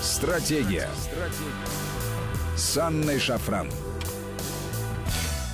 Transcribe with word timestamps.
Стратегия. 0.00 0.88
Стратегия. 0.96 2.56
С 2.56 2.78
Анной 2.78 3.18
Шафран. 3.18 3.68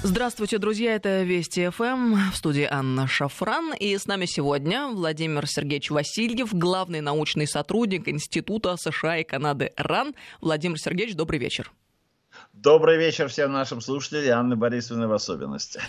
Здравствуйте, 0.02 0.58
друзья, 0.58 0.94
это 0.94 1.22
Вести 1.22 1.70
ФМ, 1.70 2.30
в 2.30 2.36
студии 2.36 2.68
Анна 2.70 3.06
Шафран, 3.06 3.72
и 3.72 3.96
с 3.96 4.06
нами 4.06 4.26
сегодня 4.26 4.88
Владимир 4.88 5.46
Сергеевич 5.46 5.90
Васильев, 5.90 6.52
главный 6.52 7.00
научный 7.00 7.46
сотрудник 7.46 8.06
Института 8.06 8.76
США 8.76 9.16
и 9.18 9.24
Канады 9.24 9.72
РАН. 9.78 10.14
Владимир 10.42 10.78
Сергеевич, 10.78 11.16
добрый 11.16 11.38
вечер. 11.38 11.72
Добрый 12.56 12.98
вечер 12.98 13.26
всем 13.28 13.52
нашим 13.52 13.80
слушателям, 13.80 14.24
и 14.24 14.28
Анны 14.28 14.54
Борисовны 14.54 15.08
в 15.08 15.12
особенности. 15.12 15.80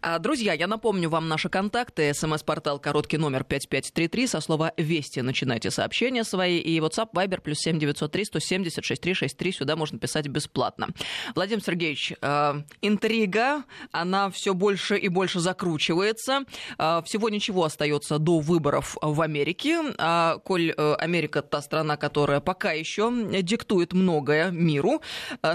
А, 0.00 0.20
друзья, 0.20 0.52
я 0.52 0.68
напомню 0.68 1.10
вам 1.10 1.26
наши 1.26 1.48
контакты. 1.48 2.14
СМС-портал 2.14 2.78
короткий 2.78 3.18
номер 3.18 3.42
5533. 3.42 4.28
Со 4.28 4.40
слова 4.40 4.72
«Вести» 4.76 5.18
начинайте 5.22 5.72
сообщения 5.72 6.22
свои. 6.22 6.58
И 6.58 6.78
WhatsApp, 6.78 7.08
Viber, 7.12 7.40
плюс 7.40 7.58
7903 7.58 8.26
170 8.26 8.84
6363. 8.84 9.52
Сюда 9.52 9.74
можно 9.74 9.98
писать 9.98 10.28
бесплатно. 10.28 10.90
Владимир 11.34 11.60
Сергеевич, 11.64 12.12
э, 12.22 12.62
интрига, 12.80 13.64
она 13.90 14.30
все 14.30 14.54
больше 14.54 14.96
и 14.96 15.08
больше 15.08 15.40
закручивается. 15.40 16.44
Э, 16.78 17.02
всего 17.04 17.28
ничего 17.28 17.64
остается 17.64 18.20
до 18.20 18.38
выборов 18.38 18.96
в 19.02 19.20
Америке. 19.20 19.80
А 19.98 20.38
коль 20.38 20.70
э, 20.70 20.94
Америка 20.94 21.42
та 21.42 21.60
страна, 21.60 21.96
которая 21.96 22.38
пока 22.38 22.70
еще 22.70 23.12
диктует 23.42 23.92
многое 23.92 24.52
миру, 24.52 25.02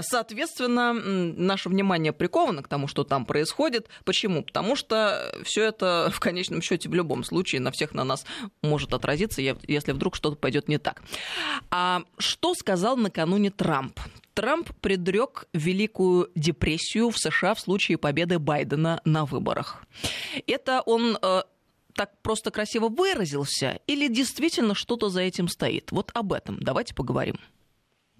соответственно, 0.02 0.49
Соответственно, 0.50 0.92
наше 0.92 1.68
внимание 1.68 2.12
приковано 2.12 2.62
к 2.62 2.68
тому, 2.68 2.88
что 2.88 3.04
там 3.04 3.24
происходит. 3.24 3.88
Почему? 4.04 4.42
Потому 4.42 4.74
что 4.74 5.32
все 5.44 5.64
это 5.64 6.10
в 6.12 6.18
конечном 6.18 6.60
счете 6.60 6.88
в 6.88 6.94
любом 6.94 7.24
случае 7.24 7.60
на 7.60 7.70
всех 7.70 7.94
на 7.94 8.04
нас 8.04 8.24
может 8.62 8.92
отразиться, 8.92 9.40
если 9.40 9.92
вдруг 9.92 10.16
что-то 10.16 10.36
пойдет 10.36 10.68
не 10.68 10.78
так. 10.78 11.02
А 11.70 12.02
что 12.18 12.54
сказал 12.54 12.96
накануне 12.96 13.50
Трамп? 13.50 14.00
Трамп 14.34 14.70
предрек 14.80 15.46
Великую 15.52 16.30
депрессию 16.34 17.10
в 17.10 17.18
США 17.18 17.54
в 17.54 17.60
случае 17.60 17.98
победы 17.98 18.38
Байдена 18.38 19.00
на 19.04 19.24
выборах. 19.24 19.84
Это 20.46 20.82
он 20.84 21.16
э, 21.20 21.42
так 21.94 22.10
просто 22.22 22.50
красиво 22.50 22.88
выразился 22.88 23.80
или 23.86 24.08
действительно 24.08 24.74
что-то 24.74 25.10
за 25.10 25.20
этим 25.20 25.48
стоит? 25.48 25.92
Вот 25.92 26.10
об 26.14 26.32
этом 26.32 26.58
давайте 26.60 26.94
поговорим. 26.94 27.36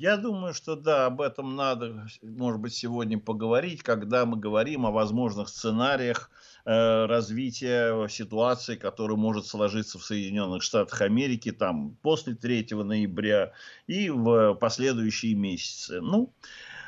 Я 0.01 0.17
думаю, 0.17 0.55
что 0.55 0.77
да, 0.77 1.05
об 1.05 1.21
этом 1.21 1.57
надо, 1.57 2.07
может 2.23 2.59
быть, 2.59 2.73
сегодня 2.73 3.19
поговорить, 3.19 3.83
когда 3.83 4.25
мы 4.25 4.39
говорим 4.39 4.87
о 4.87 4.91
возможных 4.91 5.51
сценариях 5.51 6.31
э, 6.65 7.05
развития 7.05 8.09
ситуации, 8.09 8.77
которая 8.77 9.19
может 9.19 9.45
сложиться 9.45 9.99
в 9.99 10.03
Соединенных 10.03 10.63
Штатах 10.63 11.03
Америки 11.03 11.53
там 11.53 11.99
после 12.01 12.35
3 12.35 12.69
ноября 12.83 13.53
и 13.87 14.09
в 14.09 14.55
последующие 14.55 15.35
месяцы. 15.35 16.01
Ну, 16.01 16.33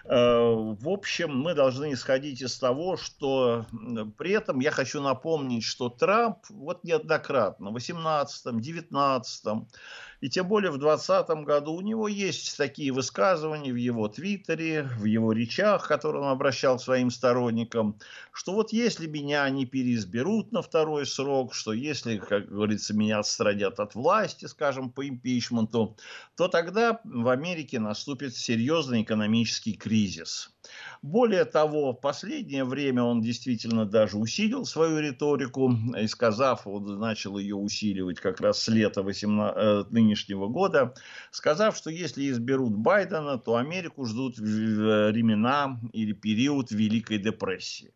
Э, 0.05 0.53
в 0.55 0.89
общем, 0.89 1.37
мы 1.39 1.55
должны 1.55 1.93
исходить 1.93 2.43
из 2.43 2.59
того, 2.59 2.97
что 2.97 3.67
при 4.19 4.33
этом 4.33 4.61
я 4.61 4.71
хочу 4.71 5.01
напомнить, 5.01 5.65
что 5.65 5.89
Трамп 5.89 6.39
вот 6.49 6.83
неоднократно 6.85 7.71
в 7.71 7.75
18 7.75 8.61
19 8.61 9.45
и 10.23 10.31
тем 10.31 10.47
более 10.47 10.71
в 10.71 10.79
2020 10.79 11.45
году 11.45 11.73
у 11.73 11.81
него 11.81 12.07
есть 12.07 12.57
такие 12.57 12.93
высказывания 12.93 13.73
в 13.73 13.77
его 13.77 14.07
твиттере, 14.07 14.89
в 14.97 15.05
его 15.05 15.33
речах, 15.33 15.89
которые 15.89 16.23
он 16.23 16.29
обращал 16.29 16.79
своим 16.79 17.11
сторонникам, 17.11 17.99
что 18.33 18.53
вот 18.53 18.73
если 18.73 19.09
меня 19.09 19.51
не 19.51 19.67
переизберут 19.67 20.53
на 20.53 20.63
второй 20.63 21.07
срок, 21.07 21.55
что 21.55 21.73
если, 21.73 22.19
как 22.19 22.49
говорится, 22.49 22.95
меня 22.95 23.19
отстранят 23.19 23.81
от 23.81 23.97
власти, 23.97 24.47
скажем, 24.47 24.91
по 24.91 25.07
импичменту, 25.09 25.97
то 26.37 26.47
тогда 26.47 27.01
в 27.03 27.29
Америке 27.29 27.81
наступит 27.81 28.37
серьезный 28.37 29.03
экономический 29.03 29.73
кризис. 29.73 30.53
Более 31.03 31.45
того, 31.45 31.93
в 31.93 32.01
последнее 32.01 32.63
время 32.63 33.03
он 33.03 33.21
действительно 33.21 33.85
даже 33.85 34.17
усилил 34.17 34.65
свою 34.65 35.01
риторику, 35.01 35.73
и 35.99 36.07
сказав, 36.07 36.65
вот 36.65 36.83
начал 37.01 37.39
ее 37.39 37.57
усиливать 37.57 38.21
как 38.21 38.41
раз 38.41 38.63
с 38.63 38.69
лета 38.69 39.03
18, 39.03 39.57
э, 39.57 39.85
нынешнего 39.91 40.47
года, 40.47 40.95
сказав, 41.33 41.77
что 41.77 41.91
если 41.91 42.31
изберут 42.31 42.77
Байдена, 42.77 43.37
то 43.37 43.57
Америку 43.57 44.07
ждут 44.07 44.39
времена 44.39 45.81
или 45.93 46.13
период 46.13 46.71
Великой 46.71 47.19
депрессии. 47.19 47.93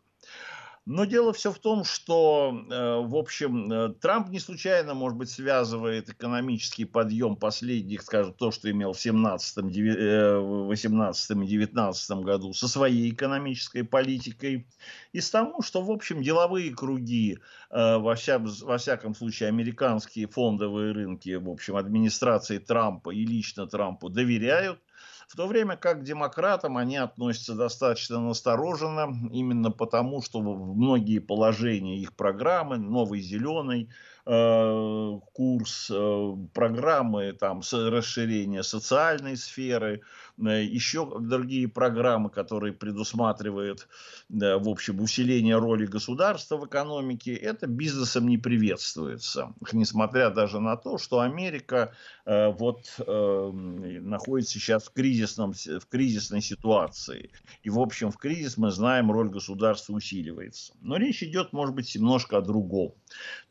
Но 0.89 1.03
дело 1.03 1.33
все 1.33 1.51
в 1.51 1.59
том, 1.59 1.83
что, 1.83 2.63
э, 2.71 3.01
в 3.05 3.17
общем, 3.17 3.69
э, 3.69 3.89
Трамп 3.99 4.29
не 4.29 4.39
случайно, 4.39 4.93
может 4.93 5.17
быть, 5.17 5.29
связывает 5.29 6.07
экономический 6.07 6.85
подъем 6.85 7.35
последних, 7.35 8.03
скажем, 8.03 8.33
то, 8.33 8.51
что 8.51 8.71
имел 8.71 8.93
в 8.93 8.99
17, 9.01 9.57
18 9.65 11.43
и 11.43 11.45
19 11.45 12.23
году 12.23 12.53
со 12.53 12.69
своей 12.69 13.11
экономической 13.11 13.83
политикой, 13.83 14.65
и 15.11 15.19
с 15.19 15.29
тому, 15.29 15.61
что, 15.61 15.81
в 15.81 15.91
общем, 15.91 16.23
деловые 16.23 16.73
круги, 16.73 17.37
э, 17.69 17.97
во, 17.97 18.15
вся, 18.15 18.39
во 18.39 18.77
всяком 18.77 19.13
случае, 19.13 19.49
американские 19.49 20.27
фондовые 20.27 20.93
рынки, 20.93 21.35
в 21.35 21.49
общем, 21.49 21.75
администрации 21.75 22.59
Трампа 22.59 23.09
и 23.09 23.25
лично 23.25 23.67
Трампу 23.67 24.07
доверяют, 24.07 24.79
в 25.27 25.35
то 25.35 25.45
время 25.45 25.75
как 25.75 25.99
к 25.99 26.03
демократам 26.03 26.77
они 26.77 26.95
относятся 26.95 27.53
достаточно 27.53 28.19
настороженно, 28.19 29.13
именно 29.31 29.71
потому, 29.71 30.21
что 30.21 30.41
многие 30.41 31.19
положения 31.19 31.99
их 31.99 32.13
программы, 32.13 32.77
новый 32.77 33.19
зеленый, 33.19 33.89
курс, 34.27 35.89
э, 35.89 36.35
программы 36.53 37.31
там, 37.31 37.61
расширения 37.71 38.63
социальной 38.63 39.37
сферы, 39.37 40.01
Э, 40.39 40.63
еще 40.63 41.19
другие 41.19 41.67
программы, 41.67 42.29
которые 42.29 42.73
предусматривают, 42.73 43.87
в 44.29 44.69
общем, 44.69 45.01
усиление 45.01 45.57
роли 45.57 45.85
государства 45.85 46.57
в 46.57 46.65
экономике, 46.67 47.33
это 47.33 47.67
бизнесом 47.67 48.27
не 48.27 48.37
приветствуется. 48.37 49.53
Несмотря 49.71 50.29
даже 50.29 50.59
на 50.59 50.75
то, 50.75 50.97
что 50.97 51.21
Америка 51.21 51.93
э, 52.25 52.49
вот, 52.51 52.93
э, 52.99 53.51
находится 53.51 54.53
сейчас 54.53 54.85
в, 54.85 54.93
кризисном, 54.93 55.53
в 55.53 55.85
кризисной 55.87 56.41
ситуации. 56.41 57.31
И, 57.63 57.69
в 57.69 57.79
общем, 57.79 58.11
в 58.11 58.17
кризис 58.17 58.57
мы 58.57 58.71
знаем, 58.71 59.11
роль 59.11 59.29
государства 59.29 59.93
усиливается. 59.93 60.73
Но 60.81 60.97
речь 60.97 61.23
идет, 61.23 61.53
может 61.53 61.73
быть, 61.73 61.93
немножко 61.95 62.37
о 62.37 62.41
другом. 62.41 62.93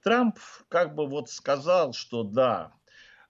Трамп 0.03 0.39
как 0.69 0.95
бы 0.95 1.07
вот 1.07 1.31
сказал, 1.31 1.93
что 1.93 2.23
да, 2.23 2.73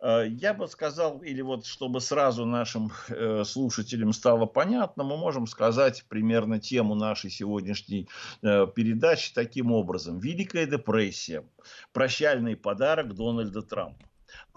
Э, 0.00 0.26
я 0.28 0.54
бы 0.54 0.68
сказал, 0.68 1.22
или 1.22 1.40
вот 1.42 1.66
чтобы 1.66 2.00
сразу 2.00 2.44
нашим 2.44 2.92
э, 3.08 3.44
слушателям 3.44 4.12
стало 4.12 4.46
понятно, 4.46 5.04
мы 5.04 5.16
можем 5.16 5.46
сказать 5.46 6.04
примерно 6.08 6.60
тему 6.60 6.94
нашей 6.94 7.30
сегодняшней 7.30 8.08
э, 8.42 8.66
передачи 8.74 9.32
таким 9.34 9.72
образом. 9.72 10.18
Великая 10.18 10.66
депрессия. 10.66 11.44
Прощальный 11.92 12.56
подарок 12.56 13.14
Дональда 13.14 13.62
Трампа. 13.62 14.06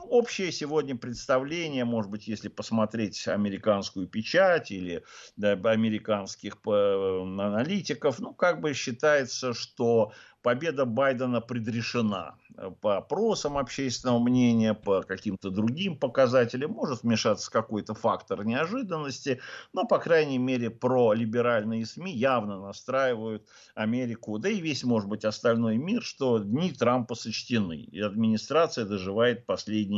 Общее 0.04 0.52
сегодня 0.52 0.96
представление, 0.96 1.86
может 1.86 2.10
быть, 2.10 2.28
если 2.28 2.48
посмотреть 2.48 3.28
американскую 3.28 4.08
печать 4.08 4.72
или 4.72 5.04
да, 5.36 5.52
американских 5.52 6.58
аналитиков, 6.66 8.20
ну, 8.20 8.34
как 8.34 8.62
бы 8.62 8.74
считается, 8.74 9.54
что 9.54 10.14
победа 10.42 10.86
Байдена 10.86 11.42
предрешена. 11.42 12.36
По 12.82 12.98
опросам 12.98 13.58
общественного 13.58 14.20
мнения, 14.20 14.74
по 14.74 15.02
каким-то 15.02 15.50
другим 15.50 15.98
показателям 15.98 16.72
может 16.72 17.04
вмешаться 17.04 17.52
какой-то 17.52 17.94
фактор 17.94 18.46
неожиданности, 18.46 19.42
но, 19.74 19.86
по 19.86 19.98
крайней 20.00 20.38
мере, 20.38 20.70
про 20.70 21.14
либеральные 21.14 21.86
СМИ 21.86 22.14
явно 22.14 22.60
настраивают 22.60 23.48
Америку, 23.76 24.40
да 24.40 24.50
и 24.50 24.60
весь, 24.60 24.84
может 24.84 25.10
быть, 25.10 25.26
остальной 25.26 25.78
мир, 25.78 26.02
что 26.04 26.40
дни 26.40 26.72
Трампа 26.72 27.16
сочтены, 27.16 27.82
и 27.82 28.00
администрация 28.00 28.86
доживает 28.86 29.46
последние 29.46 29.89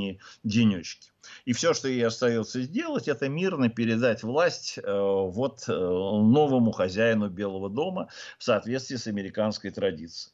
денечки. 0.44 1.12
И 1.46 1.54
все, 1.54 1.74
что 1.74 1.88
ей 1.88 2.06
остается 2.06 2.62
сделать, 2.62 3.08
это 3.08 3.30
мирно 3.30 3.70
передать 3.70 4.24
власть 4.24 4.78
э, 4.78 4.82
вот 4.84 5.66
э, 5.68 5.72
новому 5.72 6.72
хозяину 6.72 7.30
Белого 7.30 7.70
дома 7.70 8.10
в 8.38 8.44
соответствии 8.44 8.96
с 8.96 9.08
американской 9.08 9.72
традицией. 9.72 10.34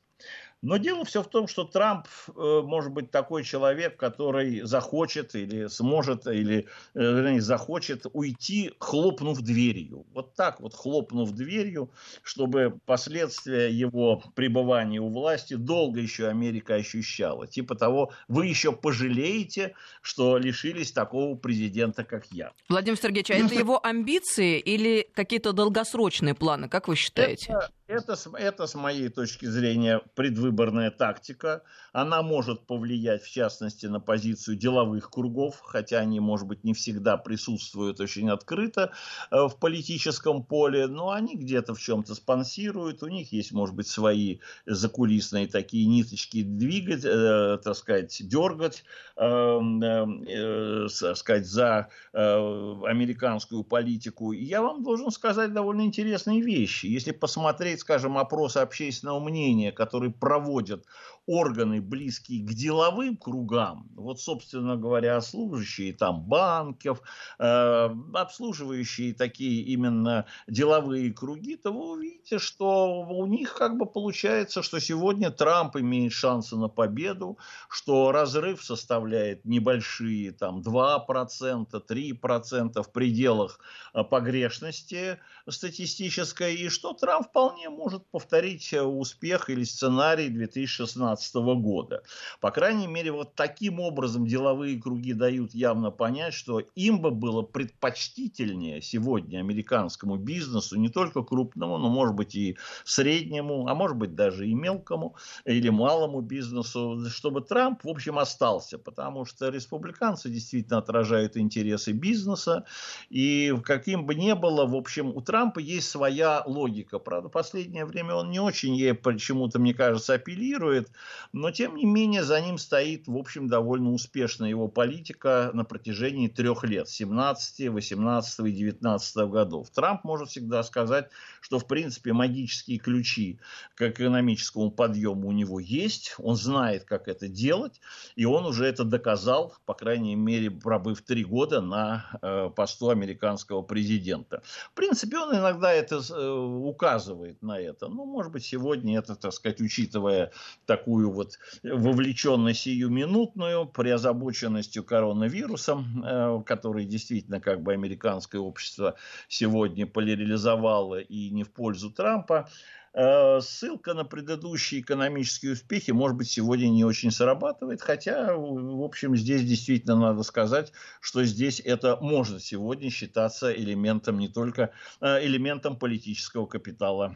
Но 0.64 0.78
дело 0.78 1.06
все 1.06 1.22
в 1.22 1.30
том, 1.30 1.48
что 1.48 1.66
Трамп 1.66 2.08
э, 2.28 2.32
может 2.64 2.92
быть 2.92 3.12
такой 3.12 3.44
человек, 3.44 3.96
который 3.96 4.62
захочет 4.62 5.36
или 5.36 5.68
сможет, 5.68 6.26
или 6.26 6.68
э, 6.96 7.00
вернее, 7.00 7.42
захочет 7.42 8.08
уйти, 8.12 8.72
хлопнув 8.80 9.42
дверью. 9.42 10.06
Вот 10.14 10.34
так 10.34 10.60
вот 10.60 10.74
хлопнув 10.74 11.32
дверью, 11.32 11.92
чтобы 12.24 12.80
последствия 12.86 13.70
его 13.70 14.24
пребывания 14.34 15.00
у 15.00 15.10
власти 15.10 15.54
долго 15.54 16.00
еще 16.00 16.28
Америка 16.28 16.74
ощущала. 16.76 17.46
Типа 17.46 17.76
того, 17.76 18.12
вы 18.28 18.48
еще 18.48 18.72
пожалеете, 18.72 19.76
что 20.02 20.38
лишились 20.40 20.92
такого 20.92 21.36
президента, 21.36 22.04
как 22.04 22.26
я. 22.32 22.52
Владимир 22.68 22.98
Сергеевич, 22.98 23.30
а 23.30 23.36
это 23.36 23.54
его 23.54 23.86
амбиции 23.86 24.60
или 24.60 25.08
какие-то 25.14 25.54
долгосрочные 25.54 26.34
планы, 26.34 26.68
как 26.68 26.88
вы 26.88 26.96
считаете? 26.96 27.54
Это 27.54 27.70
это, 27.88 28.18
это, 28.38 28.68
с 28.68 28.76
моей 28.76 29.10
точки 29.10 29.46
зрения, 29.46 30.02
предвыборная 30.16 30.92
тактика. 30.92 31.64
Она 31.94 32.22
может 32.22 32.68
повлиять, 32.68 33.24
в 33.24 33.32
частности, 33.32 33.86
на 33.86 34.00
позицию 34.00 34.58
деловых 34.58 35.10
кругов, 35.10 35.62
хотя 35.64 36.00
они, 36.00 36.20
может 36.20 36.48
быть, 36.48 36.64
не 36.64 36.74
всегда 36.74 37.18
присутствуют 37.18 38.00
очень 38.00 38.30
открыто 38.30 38.92
э, 39.32 39.48
в 39.48 39.58
политическом 39.58 40.44
поле, 40.44 40.88
но 40.88 41.12
они 41.12 41.36
где-то 41.36 41.74
в 41.74 41.80
чем-то 41.80 42.14
спонсируют, 42.16 43.04
у 43.04 43.08
них 43.08 43.32
есть, 43.32 43.54
может 43.54 43.76
быть, 43.76 43.88
свои 43.88 44.40
закулисные 44.66 45.48
такие 45.48 45.88
ниточки 45.88 46.44
двигать, 46.44 47.06
э, 47.06 47.58
так 47.64 47.76
сказать, 47.76 48.18
дергать, 48.20 48.84
э, 49.16 49.24
э, 49.24 50.06
э, 50.28 50.88
сказать, 51.16 51.48
за 51.48 51.88
э, 52.14 52.20
американскую 52.20 53.64
политику. 53.64 54.34
И 54.34 54.44
я 54.44 54.62
вам 54.62 54.84
должен 54.84 55.10
сказать 55.12 55.54
довольно 55.54 55.82
интересные 55.82 56.42
вещи. 56.42 56.88
Если 56.88 57.12
посмотреть, 57.12 57.77
скажем, 57.80 58.18
опросы 58.18 58.58
общественного 58.58 59.20
мнения, 59.20 59.72
которые 59.72 60.12
проводят 60.12 60.86
органы, 61.28 61.82
близкие 61.82 62.42
к 62.42 62.54
деловым 62.54 63.18
кругам, 63.18 63.90
вот, 63.96 64.20
собственно 64.22 64.78
говоря, 64.78 65.20
служащие 65.20 65.94
там 65.94 66.24
банков, 66.24 67.02
э, 67.38 67.90
обслуживающие 68.14 69.14
такие 69.14 69.62
именно 69.64 70.26
деловые 70.48 71.14
круги, 71.14 71.58
то 71.58 71.74
вы 71.74 71.92
увидите, 71.92 72.40
что 72.40 73.02
у 73.02 73.26
них 73.26 73.54
как 73.56 73.78
бы 73.78 73.86
получается, 73.86 74.64
что 74.64 74.80
сегодня 74.80 75.30
Трамп 75.30 75.76
имеет 75.76 76.14
шансы 76.14 76.56
на 76.56 76.70
победу, 76.70 77.38
что 77.68 78.14
разрыв 78.14 78.64
составляет 78.64 79.44
небольшие 79.44 80.32
там 80.32 80.62
2%, 80.62 81.68
3% 81.72 82.84
в 82.84 82.92
пределах 82.94 83.60
э, 83.94 84.02
погрешности 84.04 85.20
статистической, 85.50 86.56
и 86.56 86.70
что 86.70 86.94
Трамп 86.94 87.28
вполне 87.28 87.70
может 87.70 88.06
повторить 88.12 88.72
э, 88.72 88.82
успех 88.82 89.50
или 89.50 89.64
сценарий 89.64 90.30
2016 90.30 91.17
2017 91.18 91.62
года. 91.62 92.04
По 92.40 92.52
крайней 92.52 92.88
мере, 92.88 93.12
вот 93.12 93.36
таким 93.36 93.80
образом 93.80 94.26
деловые 94.26 94.80
круги 94.80 95.14
дают 95.14 95.54
явно 95.54 95.92
понять, 95.92 96.34
что 96.34 96.60
им 96.76 97.02
бы 97.02 97.12
было 97.12 97.42
предпочтительнее 97.42 98.82
сегодня 98.82 99.40
американскому 99.40 100.18
бизнесу, 100.18 100.78
не 100.78 100.90
только 100.90 101.24
крупному, 101.24 101.78
но 101.78 101.90
может 101.90 102.16
быть 102.16 102.36
и 102.36 102.58
среднему, 102.84 103.68
а 103.68 103.76
может 103.76 103.98
быть 103.98 104.16
даже 104.16 104.48
и 104.48 104.54
мелкому 104.54 105.16
или 105.46 105.70
малому 105.70 106.22
бизнесу, 106.22 107.00
чтобы 107.10 107.42
Трамп, 107.42 107.84
в 107.84 107.90
общем, 107.90 108.20
остался, 108.20 108.78
потому 108.78 109.26
что 109.26 109.50
республиканцы 109.50 110.30
действительно 110.30 110.80
отражают 110.80 111.38
интересы 111.38 111.92
бизнеса, 111.92 112.66
и 113.10 113.54
каким 113.64 114.06
бы 114.06 114.16
ни 114.16 114.34
было, 114.34 114.66
в 114.66 114.76
общем, 114.76 115.10
у 115.16 115.22
Трампа 115.22 115.60
есть 115.60 115.90
своя 115.90 116.44
логика. 116.46 117.00
Правда, 117.00 117.30
последнее 117.30 117.86
время 117.86 118.16
он 118.16 118.30
не 118.30 118.40
очень 118.40 118.76
ей 118.76 118.94
почему-то, 118.94 119.60
мне 119.60 119.74
кажется, 119.74 120.14
апеллирует, 120.16 120.90
но, 121.34 121.52
тем 121.52 121.76
не 121.76 121.86
менее, 121.86 122.24
за 122.24 122.42
ним 122.42 122.58
стоит, 122.58 123.08
в 123.08 123.16
общем, 123.16 123.48
довольно 123.48 123.92
успешная 123.92 124.50
его 124.50 124.68
политика 124.68 125.52
на 125.54 125.64
протяжении 125.64 126.28
трех 126.28 126.64
лет, 126.64 126.90
17, 126.90 127.70
18 127.70 128.40
и 128.40 128.52
19 128.52 129.16
годов. 129.30 129.70
Трамп 129.70 130.04
может 130.04 130.30
всегда 130.30 130.64
сказать, 130.64 131.10
что, 131.42 131.60
в 131.60 131.68
принципе, 131.68 132.14
магические 132.14 132.80
ключи 132.80 133.40
к 133.76 133.82
экономическому 133.82 134.72
подъему 134.72 135.28
у 135.28 135.32
него 135.32 135.60
есть, 135.60 136.16
он 136.18 136.36
знает, 136.36 136.84
как 136.84 137.08
это 137.08 137.28
делать, 137.28 137.80
и 138.16 138.26
он 138.26 138.46
уже 138.46 138.66
это 138.66 138.84
доказал, 138.84 139.54
по 139.66 139.74
крайней 139.74 140.16
мере, 140.16 140.52
пробыв 140.52 141.02
три 141.02 141.24
года 141.24 141.62
на 141.62 142.06
э, 142.22 142.50
посту 142.56 142.90
американского 142.90 143.62
президента. 143.62 144.42
В 144.72 144.76
принципе, 144.76 145.18
он 145.18 145.36
иногда 145.36 145.72
это 145.72 146.02
э, 146.10 146.30
указывает 146.30 147.42
на 147.42 147.60
это, 147.60 147.88
но, 147.88 148.06
может 148.06 148.32
быть, 148.32 148.44
сегодня 148.44 148.98
это, 148.98 149.16
так 149.16 149.34
сказать, 149.34 149.62
учитывая 149.62 150.32
такую 150.66 150.97
такую 150.98 151.12
вот 151.12 151.38
вовлеченность 151.64 152.62
сиюминутную 152.62 153.68
при 153.68 153.90
озабоченностью 153.90 154.84
коронавирусом, 154.84 156.04
э, 156.04 156.42
который 156.46 156.86
действительно 156.86 157.40
как 157.40 157.62
бы 157.62 157.74
американское 157.74 158.42
общество 158.42 158.96
сегодня 159.28 159.86
поляризовало 159.86 161.00
и 161.00 161.30
не 161.30 161.44
в 161.44 161.52
пользу 161.52 161.92
Трампа. 161.92 162.50
Э, 162.94 163.40
ссылка 163.42 163.94
на 163.94 164.06
предыдущие 164.06 164.82
экономические 164.82 165.54
успехи, 165.54 165.92
может 165.92 166.18
быть, 166.18 166.32
сегодня 166.32 166.68
не 166.68 166.84
очень 166.84 167.12
срабатывает, 167.12 167.82
хотя, 167.82 168.36
в 168.36 168.84
общем, 168.84 169.16
здесь 169.16 169.44
действительно 169.44 169.96
надо 169.96 170.24
сказать, 170.24 170.72
что 171.00 171.24
здесь 171.24 171.62
это 171.64 171.98
может 172.02 172.42
сегодня 172.42 172.90
считаться 172.90 173.54
элементом 173.54 174.18
не 174.18 174.30
только 174.30 174.72
э, 175.00 175.26
элементом 175.26 175.78
политического 175.78 176.48
капитала 176.48 177.16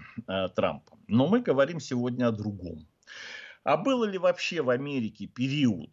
Трампа. 0.56 0.98
Но 1.08 1.28
мы 1.28 1.42
говорим 1.42 1.80
сегодня 1.80 2.28
о 2.28 2.32
другом. 2.32 2.86
А 3.64 3.78
было 3.78 4.06
ли 4.06 4.18
вообще 4.18 4.62
в 4.62 4.70
Америке 4.70 5.28
период, 5.28 5.92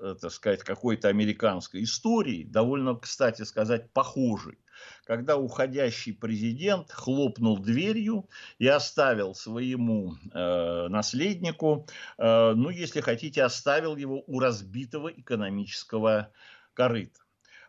э, 0.00 0.14
так 0.20 0.32
сказать, 0.32 0.62
какой-то 0.62 1.08
американской 1.08 1.82
истории, 1.82 2.44
довольно, 2.44 2.94
кстати 2.94 3.42
сказать, 3.42 3.92
похожий, 3.92 4.58
когда 5.04 5.36
уходящий 5.36 6.14
президент 6.14 6.90
хлопнул 6.90 7.58
дверью 7.58 8.28
и 8.58 8.66
оставил 8.66 9.34
своему 9.34 10.14
э, 10.32 10.88
наследнику, 10.88 11.86
э, 12.16 12.52
ну, 12.54 12.70
если 12.70 13.02
хотите, 13.02 13.42
оставил 13.42 13.96
его 13.96 14.24
у 14.26 14.40
разбитого 14.40 15.08
экономического 15.08 16.32
корыта. 16.72 17.20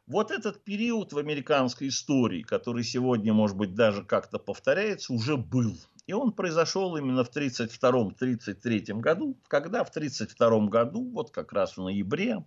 Вот 0.08 0.32
этот 0.32 0.64
период 0.64 1.12
в 1.12 1.18
американской 1.18 1.90
истории, 1.90 2.44
который 2.44 2.84
сегодня, 2.84 3.34
может 3.34 3.58
быть, 3.58 3.74
даже 3.74 4.04
как-то 4.04 4.40
повторяется, 4.40 5.12
уже 5.14 5.36
был– 5.36 5.76
и 6.06 6.14
он 6.14 6.34
произошел 6.34 6.98
именно 6.98 7.24
в 7.24 7.30
1932-1933 7.34 9.00
году, 9.00 9.38
когда 9.48 9.86
в 9.86 9.90
1932 9.90 10.68
году, 10.68 11.10
вот 11.12 11.32
как 11.32 11.54
раз 11.54 11.78
в 11.78 11.82
ноябре, 11.82 12.44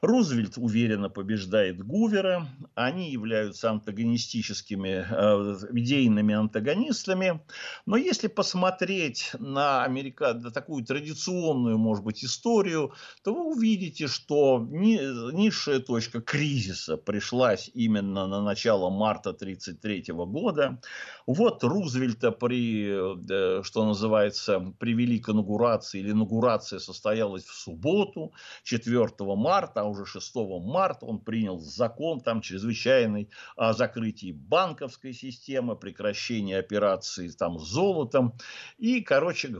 Рузвельт 0.00 0.56
уверенно 0.56 1.08
побеждает 1.08 1.82
Гувера. 1.84 2.46
Они 2.74 3.10
являются 3.10 3.70
антагонистическими, 3.70 5.04
э, 5.10 5.56
идейными 5.72 6.34
антагонистами. 6.34 7.40
Но 7.86 7.96
если 7.96 8.28
посмотреть 8.28 9.32
на, 9.38 9.82
Америка, 9.82 10.34
на 10.34 10.52
такую 10.52 10.84
традиционную, 10.84 11.78
может 11.78 12.04
быть, 12.04 12.24
историю, 12.24 12.92
то 13.24 13.34
вы 13.34 13.56
увидите, 13.56 14.06
что 14.06 14.64
ни, 14.70 15.32
низшая 15.34 15.80
точка 15.80 16.20
кризиса 16.20 16.96
пришлась 16.96 17.68
именно 17.74 18.28
на 18.28 18.42
начало 18.42 18.90
марта 18.90 19.30
1933 19.30 20.14
года. 20.14 20.80
Вот 21.26 21.64
Рузвельта 21.64 22.30
при 22.30 22.91
Э, 22.92 23.62
что 23.62 23.84
называется, 23.84 24.74
привели 24.78 25.18
к 25.18 25.28
инаугурации, 25.28 26.00
или 26.00 26.10
инаугурация 26.10 26.78
состоялась 26.78 27.44
в 27.44 27.54
субботу, 27.54 28.32
4 28.64 29.08
марта, 29.36 29.82
а 29.82 29.84
уже 29.84 30.06
6 30.06 30.34
марта 30.60 31.06
он 31.06 31.20
принял 31.20 31.58
закон 31.58 32.20
там 32.20 32.40
чрезвычайный 32.40 33.30
о 33.56 33.72
закрытии 33.72 34.32
банковской 34.32 35.12
системы, 35.12 35.76
прекращении 35.76 36.54
операций 36.54 37.30
там 37.30 37.58
с 37.58 37.68
золотом 37.68 38.34
и, 38.78 39.00
короче 39.00 39.54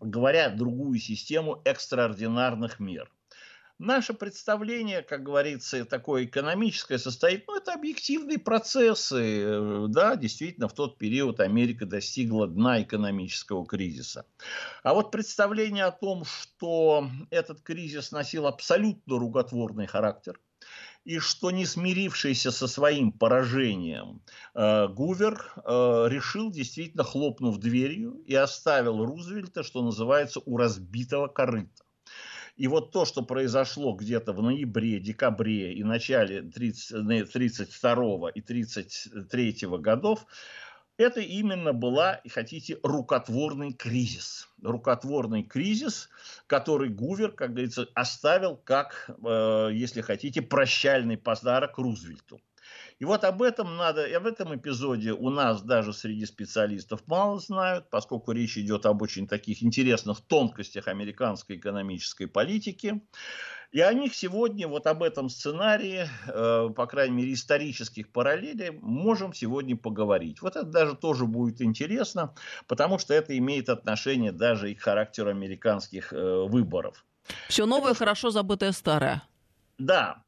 говоря, 0.00 0.50
другую 0.50 0.98
систему 0.98 1.60
экстраординарных 1.64 2.80
мер. 2.80 3.10
Наше 3.78 4.14
представление, 4.14 5.02
как 5.02 5.22
говорится, 5.22 5.84
такое 5.84 6.24
экономическое 6.24 6.98
состоит, 6.98 7.46
ну, 7.46 7.56
это 7.56 7.74
объективные 7.74 8.38
процессы. 8.38 9.42
Э, 9.42 9.86
да, 9.90 10.16
действительно, 10.16 10.68
в 10.68 10.72
тот 10.72 10.96
период 10.96 11.40
Америка 11.40 11.84
достигла 11.84 12.48
дна 12.48 12.80
экономического 12.80 13.66
кризиса. 13.66 14.24
А 14.82 14.94
вот 14.94 15.10
представление 15.10 15.84
о 15.84 15.92
том, 15.92 16.24
что 16.24 17.10
этот 17.28 17.60
кризис 17.60 18.12
носил 18.12 18.46
абсолютно 18.46 19.18
руготворный 19.18 19.86
характер, 19.86 20.40
и 21.04 21.18
что 21.18 21.50
не 21.50 21.66
смирившийся 21.66 22.50
со 22.52 22.68
своим 22.68 23.12
поражением 23.12 24.22
э, 24.54 24.88
Гувер 24.88 25.52
э, 25.56 26.06
решил, 26.08 26.50
действительно 26.50 27.04
хлопнув 27.04 27.58
дверью, 27.58 28.22
и 28.24 28.34
оставил 28.34 29.04
Рузвельта, 29.04 29.62
что 29.62 29.82
называется, 29.82 30.40
у 30.46 30.56
разбитого 30.56 31.28
корыта. 31.28 31.85
И 32.56 32.68
вот 32.68 32.90
то, 32.90 33.04
что 33.04 33.22
произошло 33.22 33.94
где-то 33.94 34.32
в 34.32 34.42
ноябре, 34.42 34.98
декабре 34.98 35.74
и 35.74 35.84
начале 35.84 36.42
30, 36.42 37.30
32 37.30 38.30
и 38.30 38.40
33 38.40 39.56
годов, 39.78 40.26
это 40.96 41.20
именно 41.20 41.74
была, 41.74 42.22
хотите, 42.30 42.78
рукотворный 42.82 43.74
кризис. 43.74 44.48
Рукотворный 44.62 45.42
кризис, 45.42 46.08
который 46.46 46.88
Гувер, 46.88 47.32
как 47.32 47.50
говорится, 47.50 47.86
оставил 47.94 48.56
как, 48.56 49.10
э, 49.22 49.70
если 49.74 50.00
хотите, 50.00 50.40
прощальный 50.40 51.18
подарок 51.18 51.76
Рузвельту. 51.76 52.40
И 52.98 53.04
вот 53.04 53.24
об 53.24 53.42
этом 53.42 53.76
надо, 53.76 54.06
и 54.06 54.12
об 54.12 54.26
этом 54.26 54.56
эпизоде 54.56 55.12
у 55.12 55.28
нас 55.28 55.62
даже 55.62 55.92
среди 55.92 56.24
специалистов 56.24 57.02
мало 57.06 57.38
знают, 57.38 57.90
поскольку 57.90 58.32
речь 58.32 58.56
идет 58.56 58.86
об 58.86 59.02
очень 59.02 59.28
таких 59.28 59.62
интересных 59.62 60.22
тонкостях 60.22 60.88
американской 60.88 61.56
экономической 61.56 62.26
политики. 62.26 63.02
И 63.72 63.80
о 63.80 63.92
них 63.92 64.14
сегодня, 64.14 64.66
вот 64.66 64.86
об 64.86 65.02
этом 65.02 65.28
сценарии, 65.28 66.08
э, 66.26 66.70
по 66.74 66.86
крайней 66.86 67.16
мере, 67.16 67.34
исторических 67.34 68.10
параллелей, 68.10 68.70
можем 68.80 69.34
сегодня 69.34 69.76
поговорить. 69.76 70.40
Вот 70.40 70.56
это 70.56 70.64
даже 70.64 70.96
тоже 70.96 71.26
будет 71.26 71.60
интересно, 71.60 72.34
потому 72.68 72.98
что 72.98 73.12
это 73.12 73.36
имеет 73.36 73.68
отношение 73.68 74.32
даже 74.32 74.70
и 74.70 74.74
к 74.74 74.80
характеру 74.80 75.30
американских 75.30 76.12
э, 76.12 76.46
выборов. 76.46 77.04
Все 77.48 77.66
новое, 77.66 77.92
хорошо 77.92 78.30
забытое 78.30 78.72
старое. 78.72 79.24
Да, 79.78 80.22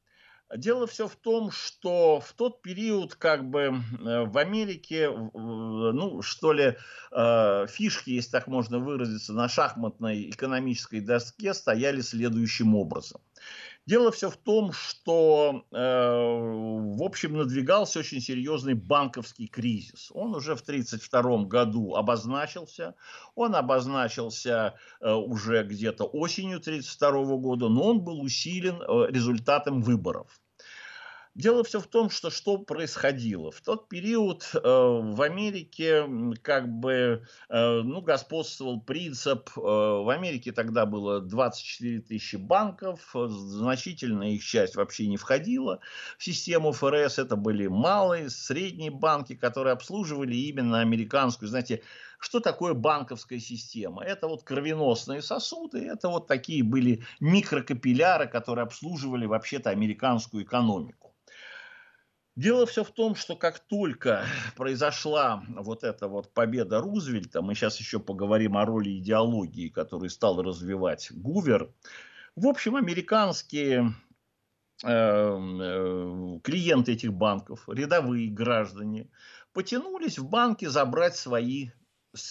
Дело 0.57 0.87
все 0.87 1.07
в 1.09 1.17
том, 1.17 1.51
что 1.51 2.21
в 2.21 2.33
тот 2.33 2.63
период 2.63 3.15
как 3.15 3.49
бы 3.49 3.61
э, 3.61 4.25
в 4.25 4.39
Америке, 4.39 5.11
ну 5.11 6.23
что 6.23 6.53
ли, 6.53 6.77
э, 7.13 7.67
фишки, 7.69 8.11
если 8.11 8.31
так 8.31 8.47
можно 8.47 8.79
выразиться, 8.79 9.35
на 9.35 9.49
шахматной 9.49 10.31
экономической 10.31 11.01
доске 11.01 11.53
стояли 11.53 12.01
следующим 12.01 12.75
образом. 12.75 13.21
Дело 13.89 14.13
все 14.13 14.29
в 14.29 14.37
том, 14.37 14.71
что, 14.75 15.65
э, 15.73 15.77
в 15.79 17.03
общем, 17.03 17.39
надвигался 17.39 18.01
очень 18.01 18.21
серьезный 18.21 18.75
банковский 18.75 19.47
кризис. 19.47 20.11
Он 20.13 20.35
уже 20.35 20.55
в 20.57 20.61
1932 20.61 21.45
году 21.47 21.95
обозначился. 21.95 22.97
Он 23.35 23.55
обозначился 23.55 24.75
э, 25.01 25.11
уже 25.11 25.63
где-то 25.65 26.05
осенью 26.05 26.59
1932 26.59 27.37
года, 27.39 27.71
но 27.71 27.85
он 27.85 28.03
был 28.03 28.21
усилен 28.21 28.77
э, 28.83 29.11
результатом 29.11 29.81
выборов. 29.81 30.39
Дело 31.39 31.63
все 31.63 31.79
в 31.79 31.87
том, 31.87 32.11
что 32.11 32.31
что 32.31 32.59
происходило. 32.59 33.53
В 33.53 33.61
тот 33.61 33.89
период 33.89 34.51
э, 34.55 34.59
в 34.61 35.23
Америке 35.23 36.05
как 36.43 36.69
бы 36.69 37.23
э, 37.49 37.81
ну, 37.83 38.01
господствовал 38.01 38.81
принцип, 38.81 39.49
э, 39.57 39.61
в 39.61 40.13
Америке 40.13 40.51
тогда 40.51 40.85
было 40.85 41.21
24 41.21 42.01
тысячи 42.01 42.35
банков, 42.35 43.15
значительная 43.15 44.31
их 44.31 44.45
часть 44.45 44.75
вообще 44.75 45.07
не 45.07 45.17
входила 45.17 45.79
в 46.19 46.25
систему 46.25 46.73
ФРС, 46.73 47.21
это 47.21 47.37
были 47.37 47.69
малые, 47.69 48.31
средние 48.31 48.91
банки, 48.91 49.37
которые 49.37 49.75
обслуживали 49.75 50.35
именно 50.35 50.81
американскую, 50.81 51.49
знаете, 51.49 51.85
что 52.19 52.41
такое 52.41 52.75
банковская 52.75 53.39
система? 53.39 54.03
Это 54.03 54.27
вот 54.27 54.43
кровеносные 54.43 55.23
сосуды, 55.23 55.87
это 55.87 56.09
вот 56.09 56.27
такие 56.27 56.65
были 56.65 57.05
микрокапилляры, 57.21 58.27
которые 58.27 58.65
обслуживали 58.65 59.25
вообще-то 59.25 59.71
американскую 59.71 60.43
экономику. 60.43 61.08
Дело 62.39 62.67
все 62.67 62.85
в 62.85 62.93
том, 62.93 63.17
что 63.17 63.35
как 63.35 63.59
только 63.59 64.25
произошла 64.55 65.43
вот 65.49 65.83
эта 65.83 66.07
вот 66.07 66.33
победа 66.33 66.81
Рузвельта, 66.81 67.43
мы 67.43 67.57
сейчас 67.57 67.81
еще 67.81 67.99
поговорим 67.99 68.57
о 68.57 68.65
роли 68.65 68.97
идеологии, 69.01 69.69
которую 69.69 70.09
стал 70.09 70.41
развивать 70.41 71.11
Гувер, 71.11 71.75
в 72.37 72.47
общем, 72.47 72.77
американские 72.77 73.93
э, 74.85 74.89
э, 74.89 76.39
клиенты 76.45 76.93
этих 76.93 77.13
банков, 77.13 77.69
рядовые 77.69 78.31
граждане, 78.31 79.11
потянулись 79.53 80.21
в 80.21 80.29
банки 80.29 80.67
забрать 80.67 81.17
свои 81.17 81.71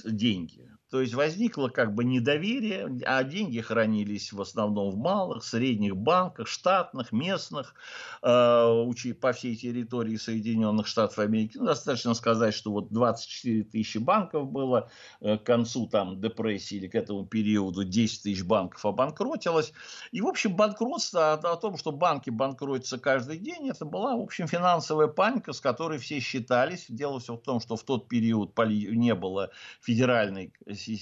деньги. 0.05 0.71
То 0.89 1.01
есть 1.01 1.13
возникло 1.13 1.67
как 1.67 1.93
бы 1.93 2.05
недоверие, 2.05 2.89
а 3.05 3.23
деньги 3.25 3.59
хранились 3.59 4.31
в 4.31 4.39
основном 4.39 4.91
в 4.91 4.97
малых, 4.97 5.43
средних 5.43 5.97
банках, 5.97 6.47
штатных, 6.47 7.11
местных, 7.11 7.75
э, 8.21 8.87
по 9.19 9.33
всей 9.33 9.57
территории 9.57 10.15
Соединенных 10.15 10.87
Штатов 10.87 11.19
Америки. 11.19 11.57
Ну, 11.57 11.65
достаточно 11.65 12.13
сказать, 12.13 12.53
что 12.53 12.71
вот 12.71 12.91
24 12.93 13.63
тысячи 13.65 13.97
банков 13.97 14.49
было 14.49 14.89
э, 15.19 15.37
к 15.37 15.43
концу 15.43 15.87
там 15.87 16.21
депрессии 16.21 16.75
или 16.75 16.87
к 16.87 16.95
этому 16.95 17.25
периоду 17.25 17.83
10 17.83 18.23
тысяч 18.23 18.43
банков 18.43 18.85
обанкротилось. 18.85 19.73
И, 20.13 20.21
в 20.21 20.27
общем, 20.27 20.55
банкротство, 20.55 21.33
о, 21.33 21.53
о 21.53 21.57
том, 21.57 21.77
что 21.77 21.91
банки 21.91 22.29
банкротятся 22.29 22.97
каждый 22.97 23.39
день, 23.39 23.69
это 23.69 23.83
была, 23.83 24.15
в 24.15 24.21
общем, 24.21 24.47
финансовая 24.47 25.07
паника, 25.07 25.51
с 25.51 25.59
которой 25.59 25.97
все 25.99 26.21
считались. 26.21 26.85
Дело 26.87 27.19
все 27.19 27.35
в 27.35 27.41
том, 27.41 27.59
что 27.59 27.75
в 27.75 27.83
тот 27.83 28.07
период 28.07 28.57
не 28.57 29.15
было 29.15 29.51
федеральной 29.81 30.53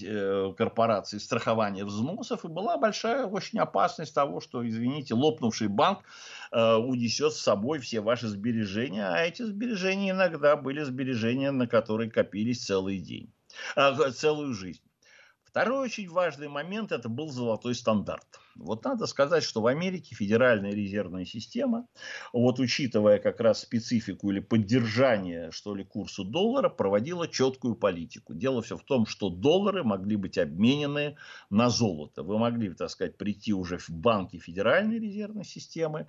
Э, 0.03 0.53
корпорации 0.57 1.17
страхования 1.17 1.85
взносов, 1.85 2.45
и 2.45 2.47
была 2.47 2.77
большая 2.77 3.25
очень 3.25 3.59
опасность 3.59 4.13
того, 4.13 4.39
что, 4.39 4.67
извините, 4.67 5.13
лопнувший 5.13 5.67
банк 5.67 5.99
э, 6.51 6.75
унесет 6.75 7.33
с 7.33 7.41
собой 7.41 7.79
все 7.79 7.99
ваши 7.99 8.27
сбережения, 8.27 9.07
а 9.07 9.17
эти 9.19 9.43
сбережения 9.43 10.11
иногда 10.11 10.55
были 10.55 10.83
сбережения, 10.83 11.51
на 11.51 11.67
которые 11.67 12.09
копились 12.09 12.65
целый 12.65 12.99
день, 12.99 13.31
э, 13.75 14.11
целую 14.11 14.53
жизнь. 14.53 14.81
Второй 15.43 15.85
очень 15.85 16.09
важный 16.09 16.47
момент– 16.47 16.91
это 16.93 17.09
был 17.09 17.29
золотой 17.29 17.75
стандарт. 17.75 18.39
Вот 18.55 18.85
надо 18.85 19.05
сказать, 19.05 19.43
что 19.43 19.61
в 19.61 19.67
Америке 19.67 20.15
федеральная 20.15 20.71
резервная 20.71 21.25
система, 21.25 21.87
вот 22.31 22.59
учитывая 22.59 23.19
как 23.19 23.41
раз 23.41 23.61
специфику 23.61 24.31
или 24.31 24.39
поддержание, 24.39 25.51
что 25.51 25.75
ли, 25.75 25.83
курсу 25.83 26.23
доллара, 26.23 26.69
проводила 26.69 27.27
четкую 27.27 27.75
политику. 27.75 28.33
Дело 28.33 28.61
все 28.61 28.77
в 28.77 28.83
том, 28.83 29.05
что 29.05 29.29
доллары 29.29 29.83
могли 29.83 30.15
быть 30.15 30.37
обменены 30.37 31.17
на 31.49 31.69
золото. 31.69 32.23
Вы 32.23 32.37
могли, 32.37 32.73
так 32.73 32.89
сказать, 32.89 33.17
прийти 33.17 33.53
уже 33.53 33.77
в 33.77 33.89
банки 33.89 34.39
федеральной 34.39 34.99
резервной 34.99 35.43
системы, 35.45 36.07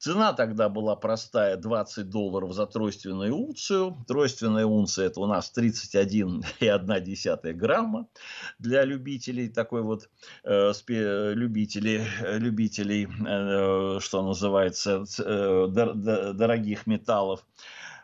Цена 0.00 0.32
тогда 0.32 0.68
была 0.70 0.96
простая, 0.96 1.56
20 1.58 2.08
долларов 2.08 2.54
за 2.54 2.66
тройственную 2.66 3.36
унцию. 3.36 4.02
Тройственная 4.08 4.64
унция 4.64 5.08
это 5.08 5.20
у 5.20 5.26
нас 5.26 5.52
31,1 5.54 7.52
грамма. 7.52 8.06
Для 8.58 8.86
любителей 8.86 9.50
такой 9.50 9.82
вот, 9.82 10.08
э, 10.42 10.72
любителей, 11.34 11.79
любителей 11.80 13.06
э, 13.06 14.00
что 14.00 14.22
называется, 14.22 15.04
э, 15.18 15.66
дорогих 16.34 16.86
металлов. 16.86 17.44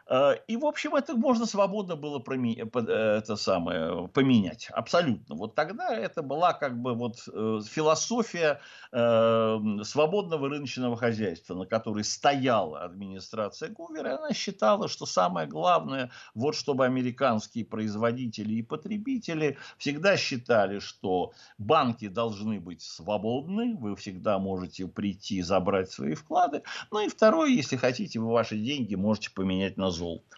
Э, 0.08 0.36
и, 0.46 0.56
в 0.56 0.64
общем, 0.64 0.94
это 0.94 1.14
можно 1.14 1.46
свободно 1.46 1.96
было 1.96 2.22
э, 2.26 3.18
это 3.18 3.36
самое, 3.36 4.08
поменять. 4.08 4.68
Абсолютно. 4.70 5.34
Вот 5.34 5.54
тогда 5.54 5.94
это 5.94 6.22
была 6.22 6.52
как 6.52 6.80
бы 6.80 6.94
вот 6.94 7.28
э, 7.32 7.60
философия 7.68 8.60
свободного 8.90 10.48
рыночного 10.48 10.96
хозяйства, 10.96 11.54
на 11.54 11.66
которой 11.66 12.04
стояла 12.04 12.82
администрация 12.82 13.68
Гувера. 13.68 14.16
Она 14.18 14.32
считала, 14.32 14.88
что 14.88 15.06
самое 15.06 15.46
главное, 15.46 16.10
вот 16.34 16.54
чтобы 16.54 16.86
американские 16.86 17.64
производители 17.64 18.54
и 18.54 18.62
потребители 18.62 19.58
всегда 19.76 20.16
считали, 20.16 20.78
что 20.78 21.32
банки 21.58 22.08
должны 22.08 22.60
быть 22.60 22.80
свободны, 22.80 23.76
вы 23.76 23.96
всегда 23.96 24.38
можете 24.38 24.86
прийти 24.86 25.42
забрать 25.42 25.90
свои 25.90 26.14
вклады. 26.14 26.62
Ну 26.90 27.04
и 27.04 27.08
второе, 27.08 27.50
если 27.50 27.76
хотите, 27.76 28.20
вы 28.20 28.32
ваши 28.32 28.56
деньги 28.56 28.94
можете 28.94 29.30
поменять 29.30 29.76
на 29.76 29.90
золото. 29.96 30.36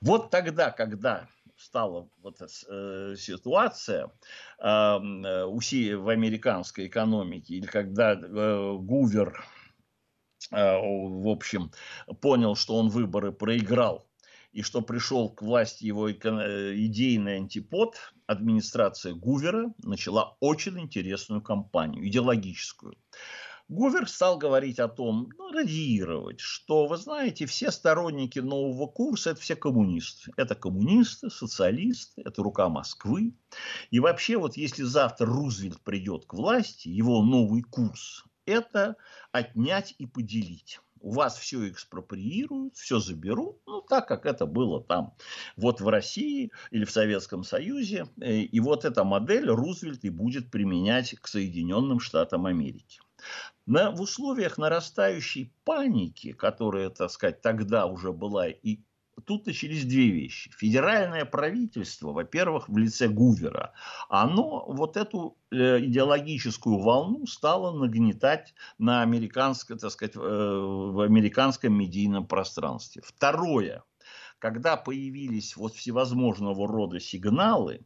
Вот 0.00 0.30
тогда, 0.30 0.70
когда 0.70 1.28
стала 1.56 2.08
вот 2.22 2.40
э, 2.40 3.14
ситуация 3.16 4.10
э, 4.58 4.68
э, 4.68 5.44
в 5.96 6.08
американской 6.08 6.86
экономике, 6.86 7.54
или 7.54 7.66
когда 7.66 8.12
э, 8.12 8.76
Гувер, 8.78 9.44
э, 10.52 10.78
в 10.78 11.28
общем, 11.28 11.72
понял, 12.20 12.54
что 12.54 12.76
он 12.76 12.88
выборы 12.88 13.32
проиграл, 13.32 14.06
и 14.52 14.62
что 14.62 14.80
пришел 14.80 15.28
к 15.30 15.42
власти 15.42 15.84
его 15.84 16.10
идейный 16.10 17.36
антипод, 17.36 17.96
администрация 18.26 19.14
Гувера 19.14 19.72
начала 19.82 20.36
очень 20.40 20.80
интересную 20.80 21.42
кампанию, 21.42 22.06
идеологическую. 22.08 22.96
Гувер 23.68 24.08
стал 24.08 24.38
говорить 24.38 24.78
о 24.78 24.88
том, 24.88 25.30
ну, 25.36 25.52
радиировать, 25.52 26.40
что, 26.40 26.86
вы 26.86 26.96
знаете, 26.96 27.44
все 27.44 27.70
сторонники 27.70 28.38
нового 28.38 28.86
курса– 28.86 29.30
это 29.32 29.40
все 29.42 29.56
коммунисты. 29.56 30.32
Это 30.38 30.54
коммунисты, 30.54 31.28
социалисты, 31.28 32.22
это 32.24 32.42
рука 32.42 32.70
Москвы. 32.70 33.34
И 33.90 34.00
вообще, 34.00 34.38
вот 34.38 34.56
если 34.56 34.84
завтра 34.84 35.26
Рузвельт 35.26 35.80
придет 35.82 36.24
к 36.24 36.32
власти, 36.32 36.88
его 36.88 37.22
новый 37.22 37.60
курс– 37.62 38.24
это 38.46 38.96
отнять 39.32 39.94
и 39.98 40.06
поделить 40.06 40.80
у 41.00 41.12
вас 41.12 41.38
все 41.38 41.68
экспроприируют, 41.68 42.76
все 42.76 42.98
заберут, 42.98 43.60
ну, 43.66 43.80
так 43.82 44.08
как 44.08 44.26
это 44.26 44.46
было 44.46 44.82
там, 44.82 45.14
вот 45.56 45.80
в 45.80 45.88
России 45.88 46.50
или 46.70 46.84
в 46.84 46.90
Советском 46.90 47.44
Союзе. 47.44 48.08
Э, 48.20 48.38
и 48.38 48.60
вот 48.60 48.84
эта 48.84 49.04
модель 49.04 49.48
Рузвельт 49.48 50.04
и 50.04 50.10
будет 50.10 50.50
применять 50.50 51.14
к 51.20 51.28
Соединенным 51.28 52.00
Штатам 52.00 52.46
Америки. 52.46 53.00
На, 53.68 53.90
в 53.90 54.00
условиях 54.00 54.56
нарастающей 54.56 55.52
паники, 55.64 56.32
которая, 56.32 56.88
так 56.88 57.10
сказать, 57.10 57.42
тогда 57.42 57.84
уже 57.84 58.12
была, 58.12 58.48
и 58.48 58.78
тут 59.26 59.44
начались 59.44 59.84
две 59.84 60.08
вещи. 60.08 60.50
Федеральное 60.56 61.26
правительство, 61.26 62.12
во-первых, 62.12 62.70
в 62.70 62.78
лице 62.78 63.08
Гувера, 63.08 63.74
оно 64.08 64.64
вот 64.66 64.96
эту 64.96 65.36
э, 65.50 65.80
идеологическую 65.84 66.78
волну 66.78 67.26
стало 67.26 67.78
нагнетать 67.78 68.54
на 68.78 69.02
американское, 69.02 69.76
так 69.76 69.90
сказать, 69.90 70.16
э, 70.16 70.18
в 70.18 71.00
американском 71.02 71.74
медийном 71.74 72.26
пространстве. 72.26 73.02
Второе, 73.04 73.84
когда 74.38 74.76
появились 74.76 75.56
вот 75.56 75.74
всевозможного 75.74 76.68
рода 76.68 77.00
сигналы, 77.00 77.80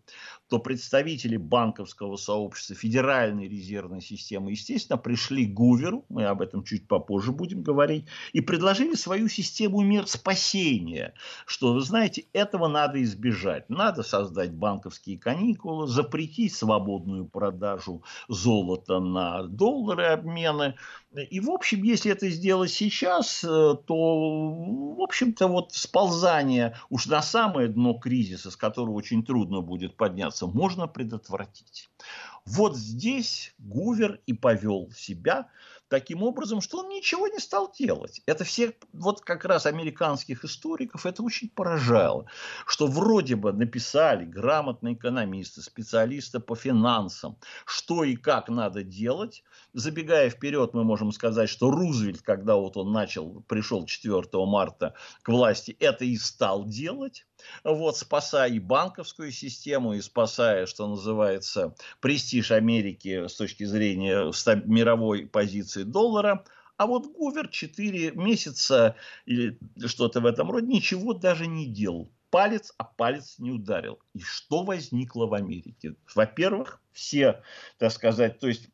то 0.49 0.59
представители 0.59 1.39
банковского 1.39 2.17
сообщества, 2.17 2.77
Федеральной 2.77 3.49
резервной 3.49 4.03
системы, 4.03 4.51
естественно, 4.51 4.99
пришли 4.99 5.47
к 5.47 5.55
Гуверу, 5.55 6.05
мы 6.11 6.27
об 6.27 6.43
этом 6.43 6.63
чуть 6.63 6.87
попозже 6.87 7.33
будем 7.33 7.63
говорить, 7.63 8.07
и 8.33 8.41
предложили 8.41 8.95
свою 8.95 9.29
систему 9.29 9.81
мер 9.83 10.07
спасения, 10.07 11.15
что, 11.47 11.73
вы 11.73 11.81
знаете, 11.81 12.27
этого 12.35 12.69
надо 12.69 13.03
избежать. 13.03 13.71
Надо 13.71 14.03
создать 14.03 14.53
банковские 14.53 15.19
каникулы, 15.19 15.87
запретить 15.87 16.55
свободную 16.55 17.25
продажу 17.27 18.03
золота 18.29 19.01
на 19.01 19.45
доллары 19.45 20.05
обмены. 20.05 20.75
И, 21.15 21.41
в 21.41 21.51
общем, 21.51 21.83
если 21.83 22.11
это 22.11 22.31
сделать 22.31 22.71
сейчас, 22.71 23.45
э, 23.45 23.47
то, 23.47 24.95
в 24.97 25.03
общем-то, 25.03 25.47
вот 25.47 25.73
сползание 25.73 26.77
уж 26.89 27.07
на 27.07 27.21
самое 27.21 27.69
дно 27.69 27.95
кризиса, 27.95 28.51
с 28.51 28.57
которого 28.57 28.95
очень 28.95 29.25
трудно 29.25 29.61
будет 29.61 29.97
подняться, 29.97 30.47
можно 30.47 30.89
предотвратить. 30.89 31.91
Вот 32.47 32.77
здесь 32.77 33.55
Гувер 33.59 34.21
и 34.27 34.33
повел 34.33 34.91
себя 34.97 35.49
таким 35.93 36.23
образом, 36.23 36.63
что 36.63 36.79
он 36.79 36.89
ничего 36.89 37.29
не 37.29 37.39
стал 37.39 37.71
делать. 37.71 38.23
Это 38.25 38.45
всех, 38.45 38.73
вот 38.95 39.21
как 39.21 39.45
раз 39.45 39.67
американских 39.67 40.43
историков, 40.43 41.05
это 41.05 41.23
очень 41.23 41.51
поражало, 41.51 42.25
что 42.67 42.87
вроде 42.87 43.37
бы 43.37 43.53
написали 43.53 44.25
грамотные 44.25 44.95
экономисты, 44.95 45.61
специалисты 45.61 46.41
по 46.41 46.57
финансам, 46.57 47.37
что 47.67 48.05
и 48.05 48.17
как 48.17 48.49
надо 48.49 48.83
делать. 48.83 49.45
Забегая 49.75 50.31
вперед, 50.31 50.73
мы 50.73 50.83
можем 50.83 51.13
сказать, 51.13 51.51
что 51.51 51.71
Рузвельт, 51.71 52.23
когда 52.23 52.57
вот 52.57 52.79
он 52.79 52.91
начал, 52.91 53.43
пришел 53.47 53.85
4 53.85 54.23
марта 54.47 54.95
к 55.21 55.29
власти, 55.29 55.77
это 55.79 56.07
и 56.07 56.17
стал 56.17 56.65
делать 56.65 57.27
вот, 57.65 57.97
спасая 57.97 58.51
и 58.51 58.59
банковскую 58.59 59.33
систему, 59.33 59.95
и 59.95 60.01
спасая, 60.01 60.67
что 60.67 60.87
называется, 60.87 61.75
престиж 62.01 62.51
Америки 62.51 63.27
с 63.27 63.35
точки 63.35 63.65
зрения 63.65 64.33
мировой 64.65 65.27
позиции 65.27 65.83
доллара. 65.83 66.45
А 66.77 66.87
вот 66.87 67.07
Гувер 67.07 67.49
4 67.49 68.13
месяца 68.13 68.97
или 69.27 69.59
что-то 69.87 70.21
в 70.21 70.27
этом 70.27 70.51
роде 70.51 70.67
ничего 70.67 71.15
даже 71.15 71.47
не 71.47 71.67
делал. 71.67 72.11
Палец, 72.31 72.73
а 72.79 72.85
палец 72.85 73.39
не 73.39 73.51
ударил. 73.51 73.99
И 74.15 74.21
что 74.21 74.63
возникло 74.65 75.27
в 75.27 75.35
Америке? 75.35 75.95
Во-первых, 76.15 76.81
все, 76.93 77.43
так 77.79 77.93
сказать, 77.93 78.41
то 78.41 78.49
есть 78.49 78.71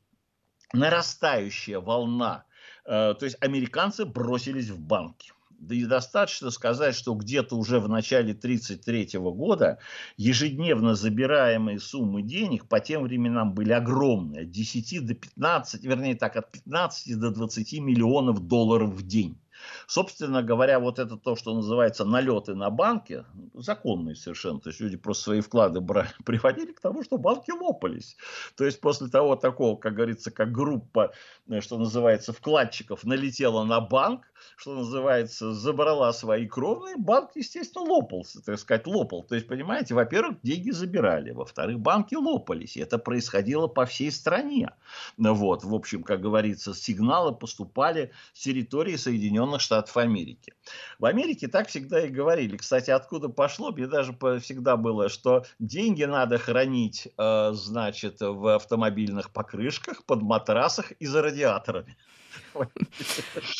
нарастающая 0.73 1.81
волна, 1.81 2.45
э, 2.85 3.15
то 3.19 3.25
есть 3.25 3.37
американцы 3.41 4.05
бросились 4.05 4.69
в 4.69 4.79
банки 4.79 5.33
да 5.59 5.75
и 5.75 5.85
достаточно 5.85 6.51
сказать, 6.51 6.95
что 6.95 7.15
где-то 7.15 7.57
уже 7.57 7.81
в 7.81 7.89
начале 7.89 8.33
1933 8.33 9.19
года 9.19 9.79
ежедневно 10.17 10.95
забираемые 10.95 11.81
суммы 11.81 12.23
денег 12.23 12.67
по 12.67 12.81
тем 12.81 13.03
временам 13.03 13.55
были 13.55 13.73
огромные. 13.73 14.43
От 14.43 14.51
10 14.51 15.07
до 15.07 15.15
15, 15.15 15.85
вернее 15.85 16.15
так, 16.15 16.37
от 16.37 16.51
15 16.53 17.19
до 17.19 17.31
20 17.31 17.81
миллионов 17.81 18.47
долларов 18.47 18.91
в 18.91 19.07
день. 19.07 19.39
Собственно 19.87 20.43
говоря, 20.43 20.79
вот 20.81 20.99
это 20.99 21.17
то, 21.17 21.37
что 21.37 21.55
называется 21.55 22.05
налеты 22.05 22.55
на 22.55 22.71
банки, 22.71 23.25
законные 23.55 24.15
совершенно. 24.15 24.61
То 24.61 24.71
есть 24.71 24.81
люди 24.81 24.97
просто 24.97 25.25
свои 25.25 25.41
вклады 25.41 25.81
брали, 25.81 26.11
приводили 26.25 26.73
к 26.73 26.81
тому, 26.81 27.03
что 27.03 27.19
банки 27.19 27.51
лопались. 27.51 28.17
То 28.57 28.65
есть 28.65 28.81
после 28.81 29.09
того 29.09 29.37
такого, 29.37 29.77
как 29.77 29.95
говорится, 29.95 30.31
как 30.31 30.53
группа, 30.53 31.13
э, 31.49 31.61
что 31.61 31.79
называется, 31.79 32.33
вкладчиков 32.33 33.05
налетела 33.05 33.65
на 33.65 33.81
банк, 33.81 34.31
что 34.57 34.75
называется, 34.75 35.53
забрала 35.53 36.13
свои 36.13 36.47
кровные, 36.47 36.97
банк, 36.97 37.31
естественно, 37.35 37.85
лопался, 37.85 38.43
так 38.43 38.59
сказать, 38.59 38.87
лопал. 38.87 39.23
То 39.23 39.35
есть, 39.35 39.47
понимаете, 39.47 39.95
во-первых, 39.95 40.39
деньги 40.43 40.71
забирали, 40.71 41.31
во-вторых, 41.31 41.81
банки 41.81 42.15
лопались. 42.15 42.77
И 42.77 42.81
это 42.81 42.99
происходило 42.99 43.67
по 43.67 43.87
всей 43.87 44.11
стране. 44.11 44.71
Вот, 45.17 45.65
в 45.65 45.75
общем, 45.75 46.03
как 46.03 46.21
говорится, 46.21 46.75
сигналы 46.75 47.35
поступали 47.35 48.13
с 48.33 48.41
территории 48.41 48.97
Соединенных 48.97 49.48
Штатов 49.59 49.97
Америки. 49.97 50.53
В 50.99 51.07
Америке 51.07 51.49
так 51.49 51.69
всегда 51.69 52.05
и 52.05 52.09
говорили. 52.09 52.57
Кстати, 52.57 52.91
откуда 52.91 53.29
пошло, 53.29 53.73
мне 53.73 53.87
даже 53.87 54.13
всегда 54.41 54.77
было, 54.77 55.09
что 55.09 55.45
деньги 55.59 56.05
надо 56.05 56.39
хранить, 56.39 57.09
э, 57.17 57.51
значит, 57.55 58.21
в 58.21 58.55
автомобильных 58.55 59.31
покрышках, 59.31 60.05
под 60.05 60.23
матрасах 60.23 60.93
и 60.93 61.07
за 61.07 61.23
радиаторами. 61.23 61.97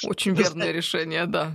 Очень 0.05 0.35
верное 0.35 0.73
решение, 0.73 1.27
да. 1.27 1.53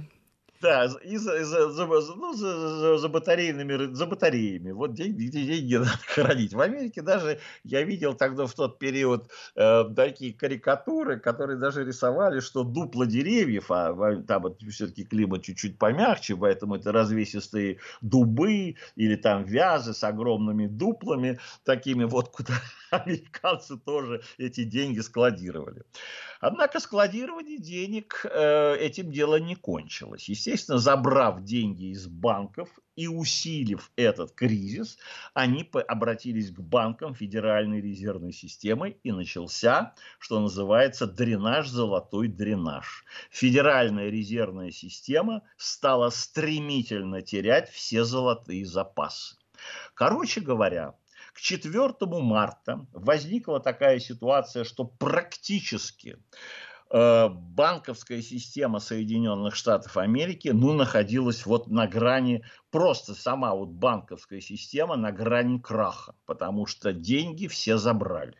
Да, 0.64 0.86
и 1.04 1.18
за, 1.18 1.44
за, 1.44 1.72
за, 1.72 1.86
ну, 2.16 2.34
за, 2.34 2.70
за, 2.70 2.98
за, 2.98 3.10
батарейными, 3.10 3.94
за 3.94 4.06
батареями. 4.06 4.72
Вот 4.72 4.94
деньги, 4.94 5.26
деньги 5.26 5.76
надо 5.78 5.92
хранить. 6.08 6.54
В 6.54 6.62
Америке 6.62 7.02
даже 7.02 7.40
я 7.66 7.84
видел 7.84 8.14
тогда 8.14 8.46
в 8.46 8.54
тот 8.54 8.80
период 8.80 9.30
э, 9.58 9.84
такие 9.94 10.34
карикатуры, 10.34 11.20
которые 11.20 11.60
даже 11.60 11.84
рисовали, 11.84 12.40
что 12.40 12.64
дупло 12.64 13.04
деревьев, 13.04 13.72
а 13.72 14.16
там 14.26 14.44
вот, 14.44 14.62
все-таки 14.62 15.04
климат 15.04 15.44
чуть-чуть 15.44 15.78
помягче, 15.78 16.38
поэтому 16.38 16.76
это 16.76 16.94
развесистые 16.94 17.80
дубы 18.00 18.76
или 18.96 19.18
там 19.18 19.44
вязы 19.44 19.94
с 19.94 20.02
огромными 20.06 20.68
дуплами, 20.68 21.40
такими 21.66 22.06
вот, 22.06 22.30
куда 22.30 22.54
американцы 22.90 23.78
тоже 23.78 24.22
эти 24.38 24.64
деньги 24.64 25.02
складировали. 25.02 25.84
Однако 26.40 26.80
складирование 26.80 27.58
денег 27.58 28.26
э, 28.26 28.76
этим 28.78 29.12
дело 29.12 29.40
не 29.40 29.56
кончилось. 29.56 30.28
Естественно, 30.30 30.53
забрав 30.56 31.44
деньги 31.44 31.92
из 31.92 32.08
банков 32.08 32.70
и 32.96 33.08
усилив 33.08 33.92
этот 33.96 34.34
кризис, 34.34 34.98
они 35.34 35.70
обратились 35.88 36.52
к 36.52 36.60
банкам 36.60 37.16
Федеральной 37.16 37.82
резервной 37.82 38.32
системы 38.32 38.98
и 39.04 39.12
начался, 39.12 39.94
что 40.20 40.40
называется, 40.40 41.08
дренаж, 41.08 41.68
золотой 41.68 42.28
дренаж. 42.28 43.06
Федеральная 43.32 44.10
резервная 44.10 44.72
система 44.72 45.42
стала 45.58 46.10
стремительно 46.10 47.22
терять 47.22 47.70
все 47.70 48.04
золотые 48.04 48.66
запасы. 48.66 49.38
Короче 49.94 50.42
говоря, 50.42 50.96
к 51.34 51.40
4 51.40 51.94
марта 52.22 52.86
возникла 52.92 53.60
такая 53.60 54.00
ситуация, 54.00 54.64
что 54.64 54.86
практически 54.86 56.18
банковская 56.94 58.22
система 58.22 58.80
Соединенных 58.80 59.56
Штатов 59.56 59.98
Америки 59.98 60.50
ну, 60.50 60.74
находилась 60.74 61.46
вот 61.46 61.68
на 61.68 61.88
грани, 61.88 62.46
просто 62.70 63.16
сама 63.16 63.56
вот 63.56 63.70
банковская 63.70 64.42
система 64.42 64.96
на 64.96 65.12
грани 65.12 65.60
краха, 65.60 66.14
потому 66.26 66.68
что 66.68 66.94
деньги 66.94 67.48
все 67.48 67.78
забрали. 67.78 68.36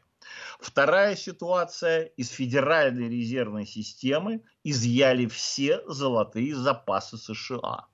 Вторая 0.60 1.16
ситуация. 1.16 2.04
Из 2.04 2.30
Федеральной 2.30 3.10
резервной 3.10 3.66
системы 3.66 4.44
изъяли 4.64 5.26
все 5.26 5.82
золотые 5.88 6.56
запасы 6.56 7.18
США. 7.18 7.88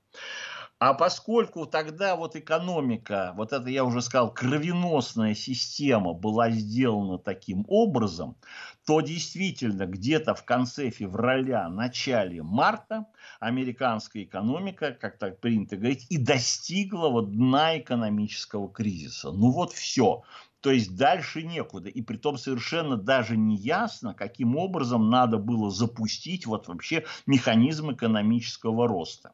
А 0.79 0.93
поскольку 0.93 1.65
тогда 1.65 2.15
вот 2.15 2.37
экономика, 2.37 3.33
вот 3.35 3.51
это 3.51 3.69
я 3.69 3.83
уже 3.83 4.01
сказал, 4.01 4.33
кровеносная 4.33 5.35
система 5.35 6.13
была 6.13 6.51
сделана 6.51 7.17
таким 7.17 7.65
образом, 7.67 8.37
то 8.89 9.02
действительно 9.02 9.86
где-то 9.86 10.34
в 10.34 10.43
конце 10.43 10.89
февраля, 10.89 11.69
начале 11.69 12.41
марта 12.41 13.06
американская 13.39 14.23
экономика, 14.23 14.97
как 14.99 15.19
так 15.19 15.39
принято 15.39 15.78
говорить, 15.78 16.08
и 16.10 16.17
достигла 16.17 17.10
вот 17.10 17.30
дна 17.32 17.78
экономического 17.78 18.67
кризиса. 18.67 19.32
Ну 19.32 19.52
вот 19.52 19.73
все. 19.73 20.23
То 20.62 20.71
есть 20.71 20.97
дальше 20.97 21.43
некуда. 21.43 21.88
И 21.89 22.02
при 22.02 22.17
том 22.17 22.39
совершенно 22.39 22.97
даже 22.97 23.38
не 23.38 23.56
ясно, 23.56 24.15
каким 24.15 24.58
образом 24.58 25.12
надо 25.12 25.38
было 25.38 25.69
запустить 25.69 26.47
вот 26.47 26.67
вообще 26.67 27.06
механизм 27.28 27.91
экономического 27.91 28.88
роста. 28.88 29.34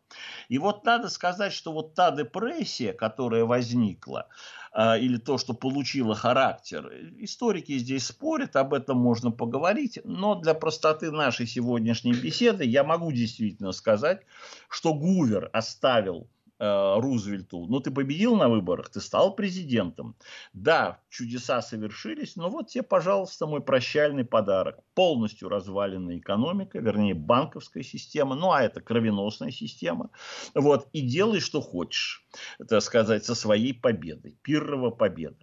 И 0.49 0.57
вот 0.57 0.83
надо 0.83 1.09
сказать, 1.09 1.53
что 1.53 1.71
вот 1.71 1.95
та 1.95 2.11
депрессия, 2.11 2.91
которая 2.91 3.45
возникла, 3.45 4.27
или 4.77 5.17
то, 5.17 5.37
что 5.37 5.53
получило 5.53 6.15
характер. 6.15 6.91
Историки 7.19 7.77
здесь 7.77 8.07
спорят, 8.07 8.55
об 8.57 8.73
этом 8.73 8.97
можно 8.97 9.31
поговорить, 9.31 9.99
но 10.03 10.35
для 10.35 10.53
простоты 10.53 11.11
нашей 11.11 11.47
сегодняшней 11.47 12.13
беседы 12.13 12.65
я 12.65 12.83
могу 12.83 13.11
действительно 13.11 13.71
сказать, 13.71 14.21
что 14.67 14.93
Гувер 14.93 15.49
оставил 15.53 16.27
Рузвельту, 16.57 17.65
ну 17.67 17.79
ты 17.79 17.91
победил 17.91 18.35
на 18.35 18.47
выборах, 18.47 18.89
ты 18.89 19.01
стал 19.01 19.35
президентом. 19.35 20.15
Да, 20.53 21.01
чудеса 21.09 21.61
совершились, 21.61 22.35
но 22.35 22.49
вот 22.49 22.69
тебе, 22.69 22.83
пожалуйста, 22.83 23.45
мой 23.45 23.61
прощальный 23.61 24.23
подарок. 24.23 24.79
Полностью 24.93 25.49
разваленная 25.49 26.17
экономика, 26.17 26.79
вернее 26.79 27.13
банковская 27.13 27.83
система, 27.83 28.35
ну 28.35 28.51
а 28.51 28.61
это 28.61 28.79
кровеносная 28.81 29.51
система. 29.51 30.11
Вот, 30.53 30.87
и 30.93 31.01
делай, 31.01 31.41
что 31.41 31.61
хочешь, 31.61 32.25
так 32.67 32.81
сказать, 32.81 33.25
со 33.25 33.35
своей 33.35 33.73
победой. 33.73 34.37
Пиррова 34.41 34.91
победа. 34.91 35.37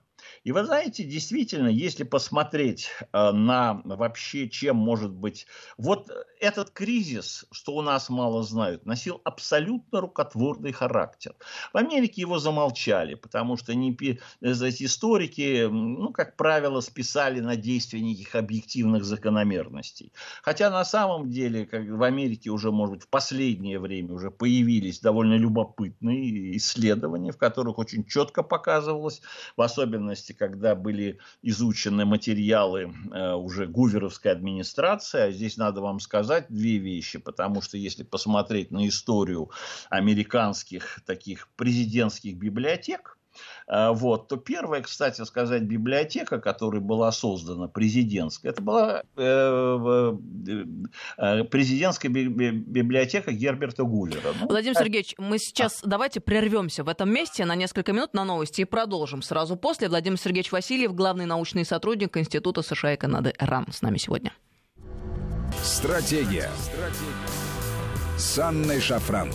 И 0.45 0.53
вы 0.53 0.65
знаете, 0.65 1.05
действительно, 1.05 1.69
если 1.69 2.03
посмотреть 2.03 2.89
э, 3.13 3.31
на 3.33 3.81
вообще, 3.85 4.49
чем 4.49 4.77
может 4.77 5.13
быть... 5.13 5.47
Вот 5.77 6.11
этот 6.43 6.71
кризис, 6.71 7.47
что 7.53 7.77
у 7.77 7.83
нас 7.83 8.11
мало 8.11 8.43
знают, 8.43 8.85
носил 8.85 9.21
абсолютно 9.23 10.01
рукотворный 10.01 10.73
характер. 10.73 11.37
В 11.73 11.77
Америке 11.77 12.23
его 12.23 12.41
замолчали, 12.41 13.15
потому 13.15 13.57
что 13.57 13.75
не, 13.77 13.97
эти 14.41 14.85
историки, 14.85 15.69
ну, 15.71 16.13
как 16.13 16.37
правило, 16.37 16.81
списали 16.81 17.39
на 17.39 17.55
действия 17.55 18.01
неких 18.01 18.35
объективных 18.35 19.05
закономерностей. 19.05 20.13
Хотя 20.43 20.69
на 20.71 20.85
самом 20.85 21.31
деле, 21.31 21.65
как 21.65 21.87
в 21.87 22.03
Америке 22.03 22.51
уже, 22.51 22.73
может 22.73 22.95
быть, 22.97 23.05
в 23.05 23.09
последнее 23.09 23.79
время 23.79 24.13
уже 24.13 24.33
появились 24.33 24.99
довольно 24.99 25.35
любопытные 25.35 26.57
исследования, 26.57 27.31
в 27.31 27.39
которых 27.39 27.79
очень 27.79 28.05
четко 28.05 28.43
показывалось, 28.43 29.23
в 29.57 29.63
особенности 29.63 30.32
части, 30.33 30.39
когда 30.39 30.75
были 30.75 31.19
изучены 31.43 32.05
материалы 32.05 32.93
э, 33.13 33.33
уже 33.35 33.67
гуверовской 33.67 34.33
администрации. 34.33 35.21
А 35.21 35.33
здесь 35.33 35.57
надо 35.57 35.81
вам 35.81 36.01
сказать 36.01 36.47
две 36.49 36.79
вещи, 36.79 37.19
потому 37.19 37.63
что 37.63 37.77
если 37.77 38.05
посмотреть 38.05 38.71
на 38.71 38.87
историю 38.89 39.51
американских 39.91 41.01
таких 41.07 41.49
президентских 41.57 42.37
библиотек, 42.37 43.19
вот, 43.69 44.29
то 44.29 44.37
первая, 44.37 44.83
кстати 44.83 45.23
сказать, 45.25 45.63
библиотека, 45.63 46.41
которая 46.41 46.81
была 46.81 47.13
создана 47.13 47.69
президентская, 47.69 48.53
это 48.53 48.63
была 48.63 49.03
э, 49.17 50.17
э, 51.19 51.45
президентская 51.45 52.11
библиотека 52.11 53.33
Герберта 53.33 53.85
Гувера. 53.85 54.35
Ну, 54.41 54.49
Владимир 54.49 54.77
Сергеевич, 54.77 55.15
мы 55.19 55.39
сейчас 55.39 55.83
а. 55.83 55.87
давайте 55.87 56.21
прервемся 56.21 56.85
в 56.85 56.89
этом 56.89 57.13
месте 57.13 57.45
на 57.45 57.55
несколько 57.55 57.93
минут 57.93 58.15
на 58.15 58.25
новости 58.25 58.63
и 58.63 58.65
продолжим 58.65 59.23
сразу 59.23 59.57
после. 59.57 59.89
Владимир 59.89 60.19
Сергеевич 60.19 60.53
Васильев, 60.53 60.95
главный 60.95 61.27
научный 61.27 61.65
сотрудник 61.65 62.17
Института 62.17 62.63
США 62.63 62.95
и 62.95 62.97
Канады 62.97 63.35
РАН 63.39 63.67
с 63.73 63.83
нами 63.83 63.99
сегодня. 63.99 64.33
Стратегия. 65.63 66.51
Стратегия. 66.59 67.43
С 68.17 68.39
Анной 68.39 68.81
Шафран. 68.81 69.31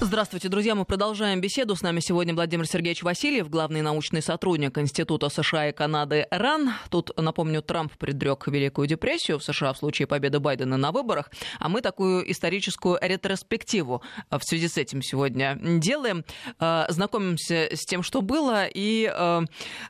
Здравствуйте, 0.00 0.48
друзья. 0.48 0.74
Мы 0.74 0.84
продолжаем 0.84 1.40
беседу. 1.40 1.76
С 1.76 1.82
нами 1.82 2.00
сегодня 2.00 2.34
Владимир 2.34 2.66
Сергеевич 2.66 3.02
Васильев, 3.02 3.48
главный 3.48 3.80
научный 3.80 4.22
сотрудник 4.22 4.76
Института 4.76 5.28
США 5.28 5.68
и 5.68 5.72
Канады 5.72 6.26
РАН. 6.30 6.72
Тут, 6.90 7.16
напомню, 7.16 7.62
Трамп 7.62 7.92
предрек 7.96 8.48
Великую 8.48 8.88
депрессию 8.88 9.38
в 9.38 9.44
США 9.44 9.72
в 9.72 9.78
случае 9.78 10.06
победы 10.06 10.40
Байдена 10.40 10.76
на 10.76 10.90
выборах. 10.90 11.30
А 11.60 11.68
мы 11.68 11.80
такую 11.80 12.30
историческую 12.30 12.98
ретроспективу 13.00 14.02
в 14.30 14.42
связи 14.42 14.68
с 14.68 14.76
этим 14.76 15.00
сегодня 15.00 15.56
делаем. 15.60 16.24
Э, 16.58 16.86
знакомимся 16.88 17.68
с 17.72 17.86
тем, 17.86 18.02
что 18.02 18.20
было, 18.20 18.66
и 18.66 19.10
э, 19.10 19.40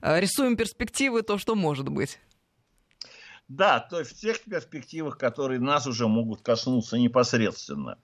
рисуем 0.03 0.57
перспективы, 0.57 1.23
то, 1.23 1.39
что 1.39 1.55
может 1.55 1.89
быть. 1.89 2.19
Да, 3.49 3.79
то 3.79 3.99
есть 3.99 4.13
в 4.13 4.21
тех 4.21 4.41
перспективах, 4.41 5.19
которые 5.19 5.61
нас 5.61 5.87
уже 5.87 6.09
могут 6.09 6.41
коснуться 6.41 6.97
непосредственно. 6.97 7.99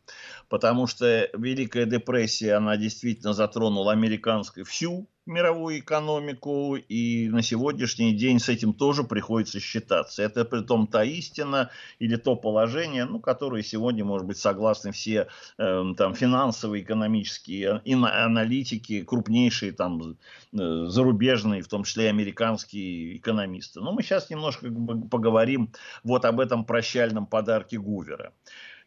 Потому 0.48 0.87
что 0.87 1.31
Великая 1.33 1.87
депрессия, 1.87 2.55
она 2.55 2.76
действительно 2.76 3.33
затронула 3.33 3.92
американскую 3.92 4.66
всю 4.66 5.09
мировую 5.26 5.78
экономику, 5.80 6.76
и 6.76 7.28
на 7.28 7.42
сегодняшний 7.42 8.14
день 8.14 8.38
с 8.38 8.48
этим 8.48 8.72
тоже 8.72 9.04
приходится 9.04 9.61
считаться. 9.61 10.22
Это 10.22 10.44
при 10.44 10.62
том 10.62 10.87
та 10.87 11.04
истина 11.04 11.70
или 11.98 12.16
то 12.16 12.37
положение, 12.37 13.04
ну, 13.04 13.20
которое 13.20 13.62
сегодня, 13.62 14.04
может 14.04 14.26
быть, 14.26 14.38
согласны 14.38 14.92
все 14.92 15.28
э, 15.59 15.85
там, 15.96 16.14
финансовые, 16.14 16.83
экономические 16.83 17.83
аналитики, 17.85 19.02
крупнейшие 19.02 19.72
там 19.72 20.16
э, 20.52 20.87
зарубежные, 20.87 21.62
в 21.62 21.68
том 21.68 21.85
числе 21.85 22.06
и 22.06 22.09
американские 22.09 23.16
экономисты. 23.16 23.80
Но 23.80 23.92
мы 23.92 24.02
сейчас 24.02 24.30
немножко 24.30 24.68
поговорим 25.11 25.72
вот 26.02 26.24
об 26.24 26.40
этом 26.40 26.64
прощальном 26.64 27.26
подарке 27.26 27.78
Гувера. 27.78 28.33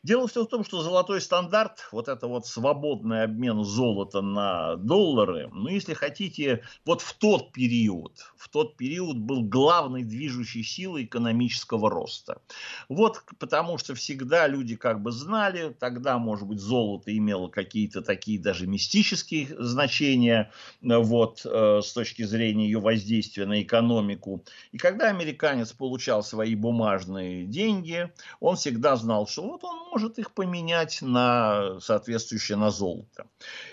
Дело 0.04 0.28
все 0.28 0.44
в 0.44 0.50
том, 0.50 0.66
что 0.66 0.82
золотой 0.82 1.22
стандарт, 1.22 1.88
вот 1.94 2.10
это 2.10 2.28
вот 2.28 2.46
свободный 2.46 3.24
обмен 3.24 3.64
золота 3.64 4.22
на 4.22 4.76
доллары, 4.76 5.50
ну, 5.54 5.70
если 5.70 5.94
хотите, 5.94 6.64
вот 6.84 7.00
в 7.00 7.14
тот 7.14 7.54
период, 7.54 8.20
в 8.36 8.50
тот 8.50 8.76
период 8.76 9.18
был 9.18 9.44
главной 9.44 10.04
движущей 10.04 10.62
силой 10.62 11.06
экономического 11.06 11.90
роста. 11.90 12.42
Вот 12.90 13.24
потому 13.40 13.78
что 13.78 13.96
всегда 13.96 14.46
люди 14.48 14.76
как 14.76 15.02
бы 15.02 15.14
знали, 15.14 15.74
тогда, 15.80 16.18
может 16.18 16.50
быть, 16.50 16.60
золото 16.60 17.16
имело 17.16 17.48
какие-то 17.48 18.02
такие 18.02 18.38
даже 18.38 18.68
мистические 18.68 19.56
значения, 19.58 20.52
вот, 20.82 21.46
э, 21.46 21.80
с 21.82 21.94
точки 21.94 22.24
зрения 22.24 22.66
ее 22.66 22.82
воздействия 22.82 23.46
на 23.46 23.62
экономику. 23.62 24.44
И 24.74 24.78
когда 24.78 25.08
американец 25.08 25.72
получал 25.72 26.24
свои 26.24 26.56
бумажные 26.56 27.46
деньги, 27.46 28.12
он 28.42 28.58
всегда 28.58 28.98
знал, 28.98 29.28
что 29.28 29.44
вот 29.44 29.64
он 29.64 29.93
может 29.94 30.18
их 30.18 30.32
поменять 30.32 31.04
на 31.04 31.80
соответствующее 31.80 32.58
на 32.58 32.72
золото. 32.72 33.28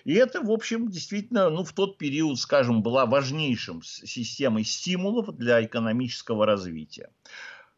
И 0.05 0.13
это, 0.13 0.43
в 0.43 0.51
общем, 0.51 0.91
действительно, 0.91 1.49
ну, 1.49 1.65
в 1.65 1.73
тот 1.73 1.97
период, 1.97 2.39
скажем, 2.39 2.83
была 2.83 3.07
важнейшим 3.07 3.83
системой 3.83 4.65
стимулов 4.65 5.35
для 5.35 5.65
экономического 5.65 6.45
развития. 6.45 7.09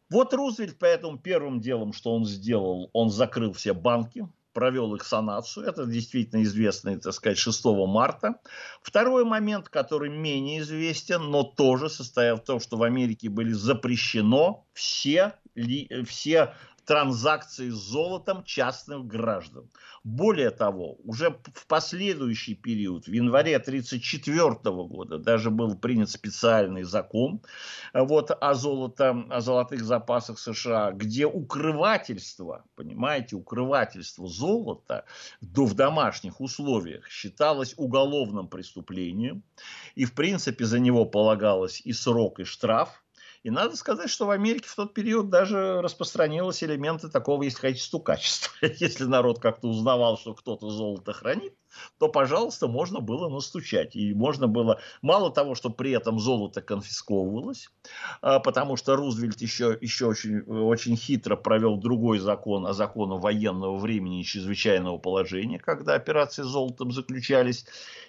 Вот 0.09 0.33
Рузвельт, 0.33 0.77
поэтому 0.77 1.17
первым 1.17 1.61
делом, 1.61 1.93
что 1.93 2.13
он 2.13 2.25
сделал, 2.25 2.89
он 2.91 3.09
закрыл 3.09 3.53
все 3.53 3.73
банки, 3.73 4.27
провел 4.51 4.93
их 4.93 5.05
санацию. 5.05 5.65
Это 5.65 5.85
действительно 5.85 6.43
известно, 6.43 6.99
так 6.99 7.13
сказать, 7.13 7.37
6 7.37 7.63
марта. 7.87 8.35
Второй 8.81 9.23
момент, 9.23 9.69
который 9.69 10.09
менее 10.09 10.59
известен, 10.59 11.31
но 11.31 11.43
тоже 11.43 11.89
состоял 11.89 12.37
в 12.37 12.43
том, 12.43 12.59
что 12.59 12.75
в 12.75 12.83
Америке 12.83 13.29
были 13.29 13.53
запрещено 13.53 14.65
все, 14.73 15.33
все 16.05 16.53
транзакции 16.85 17.69
с 17.69 17.75
золотом 17.75 18.43
частных 18.43 19.05
граждан. 19.05 19.69
Более 20.03 20.49
того, 20.49 20.97
уже 21.03 21.37
в 21.53 21.65
последующий 21.67 22.55
период, 22.55 23.05
в 23.05 23.11
январе 23.11 23.55
1934 23.55 24.75
года, 24.87 25.17
даже 25.17 25.49
был 25.49 25.75
принят 25.77 26.09
специальный 26.09 26.83
закон 26.83 27.41
вот, 27.93 28.31
о, 28.31 28.53
золото, 28.53 29.25
о 29.29 29.39
золотых 29.39 29.83
запасах 29.83 30.39
США, 30.39 30.91
где 30.91 31.25
укрывательство, 31.25 32.65
понимаете, 32.75 33.35
укрывательство 33.35 34.27
золота 34.27 35.05
в 35.41 35.73
домашних 35.73 36.41
условиях 36.41 37.07
считалось 37.07 37.73
уголовным 37.77 38.47
преступлением, 38.47 39.43
и 39.95 40.05
в 40.05 40.13
принципе 40.13 40.65
за 40.65 40.79
него 40.79 41.05
полагалось 41.05 41.81
и 41.83 41.93
срок, 41.93 42.39
и 42.39 42.43
штраф, 42.43 43.02
и 43.43 43.49
надо 43.49 43.75
сказать, 43.75 44.09
что 44.09 44.25
в 44.25 44.29
Америке 44.31 44.69
в 44.69 44.75
тот 44.75 44.93
период 44.93 45.29
даже 45.29 45.81
распространились 45.81 46.63
элементы 46.63 47.09
такого, 47.09 47.43
если 47.43 47.59
хотите, 47.59 47.83
стукачества. 47.83 48.53
Если 48.79 49.03
народ 49.03 49.39
как-то 49.39 49.67
узнавал, 49.67 50.17
что 50.17 50.33
кто-то 50.33 50.69
золото 50.69 51.11
хранит, 51.11 51.53
то, 51.97 52.07
пожалуйста, 52.07 52.67
можно 52.67 53.01
было 53.01 53.27
настучать. 53.27 53.97
И 53.97 54.13
можно 54.13 54.47
было, 54.47 54.79
мало 55.01 55.29
того, 55.29 55.55
что 55.55 55.69
при 55.69 55.91
этом 55.91 56.19
золото 56.19 56.61
конфисковывалось, 56.61 57.69
а, 58.21 58.39
потому 58.39 58.77
что 58.77 58.95
Рузвельт 58.95 59.41
еще, 59.41 59.77
еще 59.81 60.05
очень, 60.05 60.39
очень 60.41 60.95
хитро 60.95 61.35
провел 61.35 61.75
другой 61.75 62.19
закон, 62.19 62.65
о 62.65 62.69
а 62.69 62.73
закону 62.73 63.17
военного 63.17 63.77
времени 63.77 64.21
и 64.21 64.23
чрезвычайного 64.23 64.99
положения, 64.99 65.59
когда 65.59 65.95
операции 65.95 66.43
с 66.43 66.47
золотом 66.47 66.93
заключались. 66.93 67.65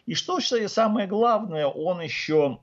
И 0.07 0.15
что 0.15 0.39
самое 0.69 1.09
главное, 1.09 1.67
он 1.67 2.01
еще 2.01 2.61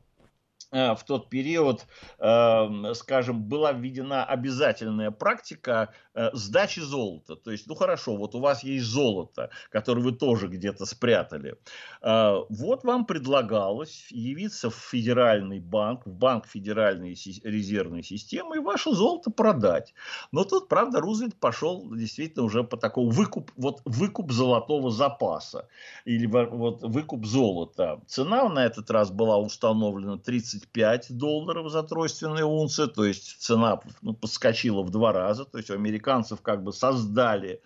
в 0.72 1.00
тот 1.06 1.30
период, 1.30 1.86
эм, 2.20 2.96
скажем, 2.96 3.44
была 3.44 3.74
введена 3.74 4.24
обязательная 4.24 5.12
практика 5.12 5.94
э, 6.14 6.30
сдачи 6.34 6.80
золота. 6.80 7.36
То 7.36 7.52
есть, 7.52 7.68
ну 7.68 7.76
хорошо, 7.76 8.16
вот 8.16 8.36
у 8.36 8.40
вас 8.40 8.64
есть 8.64 8.86
золото, 8.86 9.50
которое 9.70 10.02
вы 10.02 10.14
тоже 10.14 10.48
где-то 10.48 10.86
спрятали. 10.86 11.56
Э, 12.02 12.38
вот 12.50 12.84
вам 12.84 13.06
предлагалось 13.06 14.08
явиться 14.12 14.70
в 14.70 14.76
федеральный 14.76 15.60
банк, 15.60 16.06
в 16.06 16.14
банк 16.14 16.48
федеральной 16.48 17.18
резервной 17.44 18.04
системы 18.04 18.58
и 18.58 18.60
ваше 18.60 18.92
золото 18.92 19.30
продать. 19.30 19.94
Но 20.32 20.46
тут, 20.46 20.70
правда, 20.70 21.02
Рузвельт 21.02 21.36
пошел 21.36 21.94
действительно 21.94 22.46
уже 22.46 22.64
по 22.64 22.78
такому 22.78 23.10
выкуп, 23.10 23.52
вот 23.58 23.82
выкуп 23.84 24.32
золотого 24.32 24.90
запаса 24.90 25.68
или 26.06 26.26
вот 26.26 26.82
выкуп 26.82 27.26
золота. 27.26 28.02
Цена 28.08 28.48
на 28.50 28.66
этот 28.66 28.90
раз 28.90 29.12
была 29.12 29.38
установлена 29.38 30.18
30 30.18 30.61
35 30.66 31.18
долларов 31.18 31.72
за 31.72 31.84
тройственные 31.84 32.46
унции, 32.46 32.86
то 32.86 33.06
есть 33.06 33.42
цена 33.42 33.80
ну, 34.02 34.14
подскочила 34.14 34.82
в 34.84 34.90
два 34.90 35.12
раза, 35.12 35.46
то 35.46 35.58
есть 35.58 35.70
у 35.70 35.74
американцев 35.74 36.42
как 36.42 36.64
бы 36.64 36.74
создали 36.74 37.62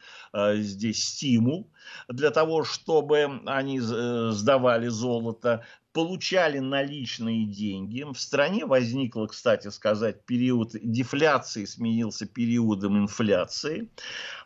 здесь 0.56 1.04
стимул 1.04 1.70
для 2.10 2.32
того, 2.32 2.64
чтобы 2.64 3.42
они 3.46 3.80
э, 3.80 4.30
сдавали 4.32 4.88
золото 4.88 5.64
получали 5.96 6.60
наличные 6.60 7.46
деньги. 7.46 8.04
В 8.04 8.20
стране 8.20 8.66
возникло, 8.66 9.28
кстати 9.28 9.70
сказать, 9.70 10.26
период 10.26 10.72
дефляции 10.74 11.64
сменился 11.64 12.26
периодом 12.26 12.98
инфляции. 12.98 13.90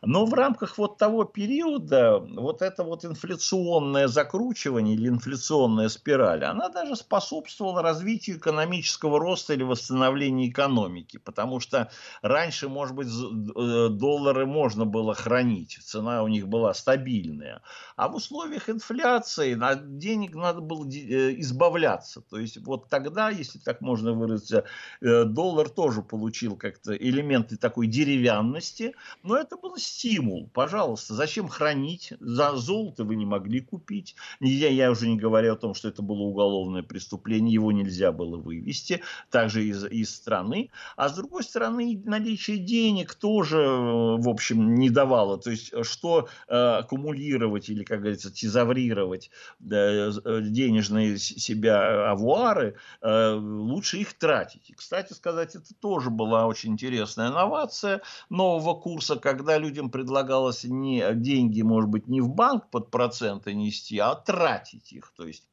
Но 0.03 0.27
в 0.27 0.33
рамках 0.35 0.77
вот 0.77 0.99
того 0.99 1.23
периода 1.23 2.19
вот 2.19 2.61
это 2.61 2.83
вот 2.83 3.03
инфляционное 3.03 4.07
закручивание 4.07 4.93
или 4.93 5.07
инфляционная 5.07 5.89
спираль, 5.89 6.45
она 6.45 6.69
даже 6.69 6.95
способствовала 6.95 7.81
развитию 7.81 8.37
экономического 8.37 9.19
роста 9.19 9.53
или 9.53 9.63
восстановлению 9.63 10.51
экономики. 10.51 11.17
Потому 11.17 11.59
что 11.59 11.89
раньше, 12.21 12.69
может 12.69 12.95
быть, 12.95 13.07
э, 13.07 13.87
доллары 13.89 14.45
можно 14.45 14.85
было 14.85 15.15
хранить, 15.15 15.78
цена 15.83 16.23
у 16.23 16.27
них 16.27 16.47
была 16.47 16.73
стабильная. 16.73 17.61
А 17.95 18.07
в 18.07 18.15
условиях 18.15 18.69
инфляции 18.69 19.57
денег 19.97 20.35
надо 20.35 20.61
было 20.61 20.85
э, 20.85 21.39
избавляться. 21.39 22.21
То 22.21 22.39
есть 22.39 22.57
вот 22.57 22.89
тогда, 22.89 23.29
если 23.29 23.59
так 23.59 23.81
можно 23.81 24.13
выразиться, 24.13 24.65
э, 25.01 25.23
доллар 25.25 25.69
тоже 25.69 26.01
получил 26.01 26.55
как-то 26.55 26.95
элементы 26.95 27.57
такой 27.57 27.87
деревянности, 27.87 28.93
но 29.23 29.35
это 29.35 29.57
был 29.57 29.77
стимул. 29.77 30.49
Пожалуйста, 30.53 31.13
зачем 31.13 31.47
хранить? 31.47 32.13
За 32.19 32.55
золото 32.55 33.03
вы 33.03 33.15
не 33.15 33.25
могли 33.25 33.61
купить. 33.61 34.15
Я, 34.39 34.69
я 34.69 34.91
уже 34.91 35.07
не 35.07 35.17
говорю 35.17 35.53
о 35.53 35.57
том, 35.57 35.73
что 35.73 35.87
это 35.87 36.01
было 36.01 36.21
уголовное 36.21 36.83
преступление, 36.83 37.53
его 37.53 37.71
нельзя 37.71 38.11
было 38.11 38.37
вывести, 38.37 39.01
также 39.29 39.65
из, 39.65 39.83
из 39.85 40.13
страны. 40.13 40.69
А 40.95 41.09
с 41.09 41.15
другой 41.15 41.43
стороны, 41.43 42.01
наличие 42.05 42.57
денег 42.57 43.15
тоже, 43.15 43.57
в 43.57 44.29
общем, 44.29 44.75
не 44.75 44.89
давало. 44.89 45.37
То 45.37 45.51
есть, 45.51 45.68
что 45.83 46.27
э, 46.47 46.55
аккумулировать 46.55 47.69
или, 47.69 47.83
как 47.83 47.99
говорится, 47.99 48.33
тезаврировать 48.33 49.31
э, 49.59 50.11
денежные 50.41 51.17
себя 51.17 52.11
авуары, 52.11 52.75
э, 53.01 53.33
лучше 53.33 53.97
их 53.97 54.13
тратить. 54.13 54.69
И, 54.69 54.73
кстати 54.73 55.13
сказать, 55.13 55.55
это 55.55 55.73
тоже 55.79 56.09
была 56.09 56.47
очень 56.47 56.73
интересная 56.73 57.29
инновация 57.29 58.01
нового 58.29 58.73
курса, 58.73 59.15
когда 59.15 59.57
людям 59.57 59.89
предлагалось 59.89 60.63
не 60.63 61.13
деньги, 61.13 61.61
может 61.61 61.89
быть, 61.89 62.07
не 62.07 62.21
в 62.21 62.29
банк 62.29 62.69
под 62.69 62.91
проценты 62.91 63.53
нести, 63.53 63.97
а 63.99 64.15
тратить 64.15 64.91
их. 64.93 65.11
То 65.15 65.25
есть, 65.25 65.43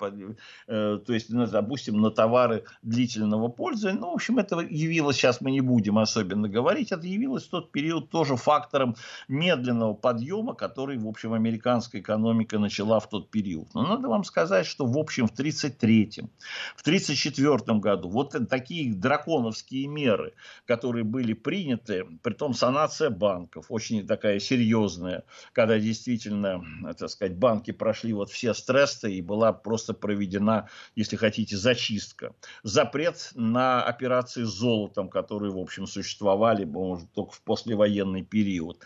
э, 0.67 1.01
то 1.05 1.13
есть 1.13 1.31
ну, 1.31 1.47
допустим, 1.47 2.01
на 2.01 2.11
товары 2.11 2.65
длительного 2.83 3.49
пользования. 3.49 4.01
Ну, 4.01 4.11
в 4.11 4.15
общем, 4.15 4.39
это 4.39 4.61
явилось, 4.61 5.17
сейчас 5.17 5.41
мы 5.41 5.51
не 5.51 5.61
будем 5.61 5.99
особенно 5.99 6.49
говорить, 6.49 6.93
это 6.93 7.07
явилось 7.07 7.45
в 7.45 7.51
тот 7.51 7.73
период 7.73 8.11
тоже 8.11 8.37
фактором 8.37 8.97
медленного 9.29 9.95
подъема, 10.07 10.55
который, 10.55 10.99
в 10.99 11.09
общем, 11.09 11.33
американская 11.33 12.01
экономика 12.01 12.61
начала 12.61 13.01
в 13.01 13.09
тот 13.09 13.29
период. 13.29 13.75
Но 13.75 13.83
надо 13.83 14.07
вам 14.07 14.23
сказать, 14.23 14.65
что, 14.65 14.87
в 14.87 14.97
общем, 14.97 15.27
в 15.27 15.33
30 15.33 15.57
1933, 15.81 16.29
в 16.77 16.81
1934 16.83 17.79
году. 17.81 18.09
Вот 18.09 18.37
такие 18.49 18.95
драконовские 18.95 19.89
меры, 19.89 20.35
которые 20.65 21.03
были 21.03 21.33
приняты, 21.33 22.07
при 22.23 22.35
том 22.35 22.55
санация 22.55 23.11
банков, 23.11 23.67
очень 23.69 24.07
такая 24.07 24.39
серьезная, 24.39 25.25
когда 25.53 25.79
действительно, 25.79 26.63
так 26.97 27.11
сказать, 27.11 27.37
банки 27.37 27.73
прошли 27.73 28.13
вот 28.13 28.31
все 28.31 28.55
стрессы 28.55 29.13
и 29.13 29.23
была 29.23 29.53
просто 29.53 29.93
проведена, 29.93 30.69
если 30.95 31.17
хотите, 31.17 31.57
зачистка. 31.57 32.33
Запрет 32.63 33.33
на 33.35 33.83
операции 33.83 34.45
с 34.45 34.51
золотом, 34.51 35.09
которые, 35.09 35.51
в 35.53 35.59
общем, 35.59 35.89
существовали, 35.89 36.65
может, 36.65 37.11
только 37.13 37.33
в 37.33 37.43
послевоенный 37.43 38.23
период. 38.23 38.83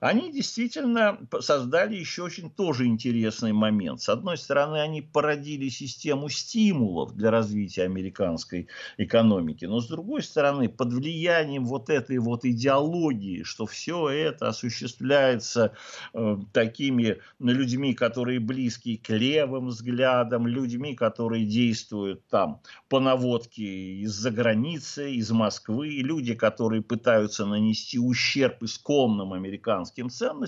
Они 0.00 0.32
действительно 0.32 0.53
создали 1.40 1.96
еще 1.96 2.22
очень 2.22 2.50
тоже 2.50 2.86
интересный 2.86 3.52
момент. 3.52 4.00
С 4.00 4.08
одной 4.08 4.38
стороны, 4.38 4.78
они 4.78 5.02
породили 5.02 5.68
систему 5.68 6.28
стимулов 6.28 7.14
для 7.14 7.30
развития 7.30 7.84
американской 7.84 8.68
экономики. 8.96 9.64
Но 9.64 9.80
с 9.80 9.88
другой 9.88 10.22
стороны, 10.22 10.68
под 10.68 10.92
влиянием 10.92 11.64
вот 11.64 11.90
этой 11.90 12.18
вот 12.18 12.44
идеологии, 12.44 13.42
что 13.42 13.66
все 13.66 14.08
это 14.08 14.48
осуществляется 14.48 15.74
э, 16.12 16.36
такими 16.52 17.18
людьми, 17.40 17.94
которые 17.94 18.40
близки 18.40 18.96
к 18.96 19.10
левым 19.10 19.68
взглядам, 19.68 20.46
людьми, 20.46 20.94
которые 20.94 21.46
действуют 21.46 22.26
там 22.28 22.60
по 22.88 23.00
наводке 23.00 23.64
из-за 24.02 24.30
границы, 24.30 25.12
из 25.14 25.30
Москвы, 25.30 25.88
люди, 25.88 26.34
которые 26.34 26.82
пытаются 26.82 27.46
нанести 27.46 27.98
ущерб 27.98 28.62
исконным 28.62 29.32
американским 29.32 30.10
ценностям. 30.10 30.43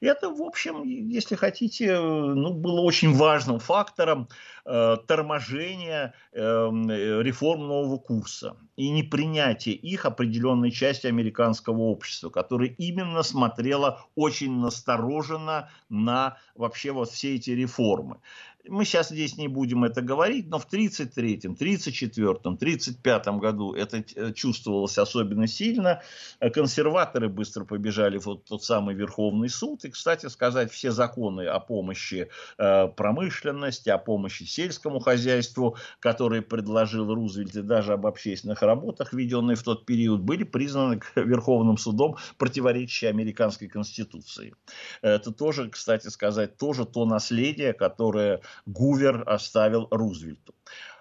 Это, 0.00 0.30
в 0.30 0.42
общем, 0.42 0.82
если 0.84 1.34
хотите, 1.34 1.86
э, 1.86 2.00
ну, 2.00 2.52
было 2.52 2.80
очень 2.80 3.14
важным 3.14 3.58
фактором 3.58 4.28
э, 4.64 4.96
торможения 5.06 6.14
эм, 6.32 6.90
реформ 6.90 7.66
нового 7.66 7.98
курса 7.98 8.56
и 8.76 8.90
непринятия 8.90 9.72
их 9.72 10.04
определенной 10.04 10.70
части 10.70 11.06
американского 11.06 11.82
общества, 11.82 12.30
которое 12.30 12.70
именно 12.70 13.22
смотрело 13.22 14.06
очень 14.14 14.58
настороженно 14.58 15.70
на 15.88 16.38
вообще 16.54 16.92
вот 16.92 17.10
все 17.10 17.34
эти 17.34 17.50
реформы. 17.50 18.20
Мы 18.68 18.84
сейчас 18.84 19.08
здесь 19.10 19.36
не 19.36 19.48
будем 19.48 19.84
это 19.84 20.02
говорить, 20.02 20.48
но 20.48 20.58
в 20.58 20.64
1933, 20.64 21.50
1934, 21.54 22.28
1935 22.30 23.28
году 23.38 23.72
это 23.72 24.04
э, 24.14 24.32
чувствовалось 24.32 24.98
особенно 24.98 25.46
сильно. 25.46 26.02
Консерваторы 26.40 27.28
быстро 27.28 27.64
побежали 27.64 28.18
в 28.18 28.36
тот 28.36 28.64
самый 28.64 28.94
Верховный 28.94 29.48
суд. 29.48 29.84
И, 29.84 29.90
кстати 29.90 30.26
сказать, 30.26 30.70
все 30.72 30.90
законы 30.90 31.46
о 31.46 31.60
помощи 31.60 32.28
э, 32.58 32.88
промышленности, 32.88 33.90
о 33.90 33.98
помощи 33.98 34.44
сельскому 34.44 35.00
хозяйству, 35.00 35.76
которые 36.00 36.42
предложил 36.42 37.12
Рузвельт, 37.14 37.56
и 37.56 37.62
даже 37.62 37.92
об 37.92 38.06
общественных 38.06 38.62
работах, 38.62 39.12
введенные 39.12 39.56
в 39.56 39.62
тот 39.62 39.86
период, 39.86 40.20
были 40.20 40.44
признаны 40.44 41.00
Верховным 41.14 41.78
судом 41.78 42.16
противоречащие 42.38 43.10
американской 43.10 43.68
конституции. 43.68 44.54
Это 45.02 45.32
тоже, 45.32 45.68
кстати 45.70 46.08
сказать, 46.08 46.56
тоже 46.56 46.84
то 46.84 47.04
наследие, 47.04 47.72
которое 47.72 48.40
Гувер 48.64 49.22
оставил 49.26 49.88
Рузвельту. 49.90 50.54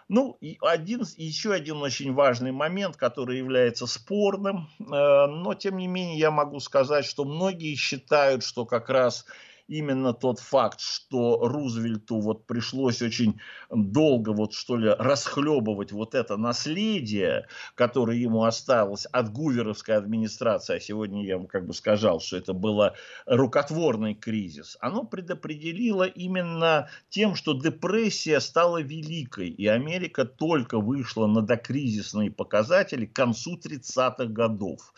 Ну, 0.08 0.38
и 0.40 0.58
один, 0.62 1.04
еще 1.18 1.54
один 1.54 1.78
очень 1.78 2.14
важный 2.14 2.52
момент, 2.52 2.96
который 2.96 3.40
является 3.40 3.88
спорным, 3.88 4.70
э, 4.80 4.84
но 4.86 5.56
тем 5.56 5.78
не 5.78 5.88
менее 5.88 6.20
я 6.20 6.30
могу 6.30 6.60
сказать, 6.60 7.06
что 7.06 7.26
многие 7.26 7.74
считают, 7.74 8.44
что 8.44 8.66
как 8.66 8.90
раз 8.90 9.26
именно 9.68 10.14
тот 10.14 10.40
факт, 10.40 10.80
что 10.80 11.40
Рузвельту 11.48 12.20
вот 12.20 12.46
пришлось 12.46 13.02
очень 13.02 13.40
долго 13.70 14.30
вот 14.30 14.54
что 14.54 14.78
ли 14.78 14.90
расхлебывать 14.90 15.92
вот 15.92 16.16
это 16.16 16.38
наследие, 16.38 17.48
которое 17.76 18.18
ему 18.18 18.44
осталось 18.44 19.06
от 19.06 19.32
гуверовской 19.32 19.96
администрации, 19.96 20.76
а 20.76 20.80
сегодня 20.80 21.26
я 21.26 21.38
вам 21.38 21.48
как 21.48 21.66
бы 21.66 21.74
сказал, 21.74 22.20
что 22.20 22.38
это 22.38 22.54
был 22.54 22.92
рукотворный 23.26 24.16
кризис, 24.16 24.78
оно 24.82 25.04
предопределило 25.04 26.04
именно 26.04 26.90
тем, 27.10 27.36
что 27.36 27.54
депрессия 27.54 28.40
стала 28.40 28.82
великой, 28.82 29.50
и 29.50 29.68
Америка 29.68 30.26
только 30.26 30.80
вышла 30.80 31.28
на 31.28 31.42
докризисные 31.42 32.32
показатели 32.32 33.06
к 33.06 33.14
концу 33.14 33.58
30-х 33.58 34.26
годов 34.26 34.94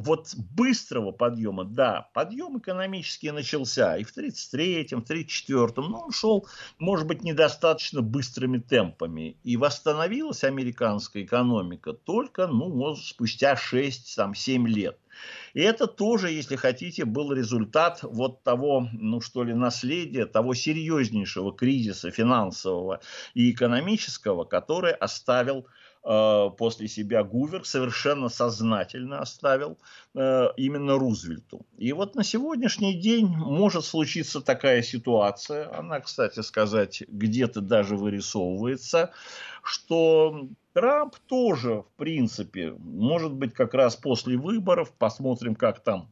вот 0.00 0.34
быстрого 0.34 1.12
подъема, 1.12 1.64
да, 1.64 2.08
подъем 2.14 2.58
экономический 2.58 3.30
начался 3.30 3.96
и 3.96 4.04
в 4.04 4.16
33-м, 4.16 5.04
в 5.04 5.10
34-м, 5.10 5.90
но 5.90 6.00
он 6.00 6.12
шел, 6.12 6.46
может 6.78 7.06
быть, 7.06 7.22
недостаточно 7.22 8.02
быстрыми 8.02 8.58
темпами. 8.58 9.36
И 9.44 9.56
восстановилась 9.56 10.44
американская 10.44 11.24
экономика 11.24 11.92
только, 11.92 12.46
ну, 12.46 12.68
может, 12.68 13.04
спустя 13.04 13.54
6-7 13.54 14.66
лет. 14.66 14.98
И 15.54 15.60
это 15.60 15.86
тоже, 15.86 16.30
если 16.30 16.56
хотите, 16.56 17.04
был 17.04 17.32
результат 17.32 18.00
вот 18.02 18.42
того, 18.42 18.88
ну 18.92 19.20
что 19.20 19.44
ли, 19.44 19.52
наследия, 19.52 20.26
того 20.26 20.54
серьезнейшего 20.54 21.52
кризиса 21.52 22.10
финансового 22.10 23.00
и 23.34 23.50
экономического, 23.50 24.44
который 24.44 24.92
оставил 24.92 25.66
после 26.02 26.88
себя 26.88 27.22
Гувер 27.22 27.64
совершенно 27.66 28.28
сознательно 28.28 29.20
оставил 29.20 29.78
э, 30.14 30.48
именно 30.56 30.98
Рузвельту. 30.98 31.66
И 31.76 31.92
вот 31.92 32.14
на 32.14 32.24
сегодняшний 32.24 32.94
день 32.94 33.26
может 33.26 33.84
случиться 33.84 34.40
такая 34.40 34.82
ситуация, 34.82 35.76
она, 35.76 36.00
кстати 36.00 36.40
сказать, 36.40 37.02
где-то 37.06 37.60
даже 37.60 37.96
вырисовывается, 37.96 39.12
что 39.62 40.48
Трамп 40.72 41.16
тоже, 41.26 41.82
в 41.82 41.92
принципе, 41.96 42.72
может 42.78 43.32
быть, 43.32 43.52
как 43.52 43.74
раз 43.74 43.96
после 43.96 44.36
выборов, 44.36 44.92
посмотрим, 44.92 45.54
как 45.54 45.80
там 45.80 46.08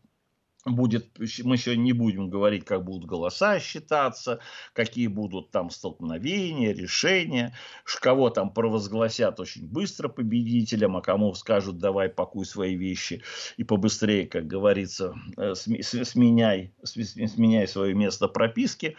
будет, 0.64 1.18
мы 1.44 1.56
сегодня 1.56 1.82
не 1.82 1.92
будем 1.92 2.30
говорить, 2.30 2.64
как 2.64 2.84
будут 2.84 3.08
голоса 3.08 3.58
считаться, 3.60 4.40
какие 4.72 5.06
будут 5.06 5.50
там 5.50 5.70
столкновения, 5.70 6.72
решения, 6.72 7.54
кого 8.00 8.30
там 8.30 8.52
провозгласят 8.52 9.40
очень 9.40 9.66
быстро 9.66 10.08
победителем, 10.08 10.96
а 10.96 11.00
кому 11.00 11.34
скажут, 11.34 11.78
давай 11.78 12.08
пакуй 12.08 12.44
свои 12.44 12.76
вещи 12.76 13.22
и 13.56 13.64
побыстрее, 13.64 14.26
как 14.26 14.46
говорится, 14.46 15.14
э, 15.36 15.54
сменяй, 15.54 16.72
сменяй 16.84 17.68
свое 17.68 17.94
место 17.94 18.28
прописки. 18.28 18.96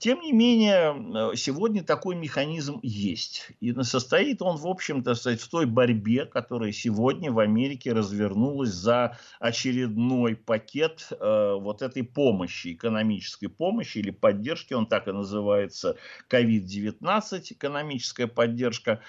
Тем 0.00 0.20
не 0.20 0.32
менее, 0.32 1.36
сегодня 1.36 1.82
такой 1.84 2.16
механизм 2.16 2.80
есть. 2.82 3.52
И 3.60 3.72
состоит 3.82 4.42
он, 4.42 4.56
в 4.56 4.66
общем-то, 4.66 5.14
в 5.14 5.48
той 5.48 5.66
борьбе, 5.66 6.26
которая 6.26 6.72
сегодня 6.72 7.30
в 7.30 7.38
Америке 7.38 7.92
развернулась 7.92 8.70
за 8.70 9.16
очередной 9.38 10.34
пакет 10.34 11.06
э, 11.10 11.54
вот 11.60 11.82
этой 11.82 12.02
помощи, 12.02 12.72
экономической 12.72 13.46
помощи 13.46 13.98
или 13.98 14.10
поддержки, 14.10 14.74
он 14.74 14.86
так 14.86 15.06
и 15.06 15.12
называется, 15.12 15.96
COVID-19, 16.30 17.52
экономическая 17.52 18.26
поддержка. 18.26 19.00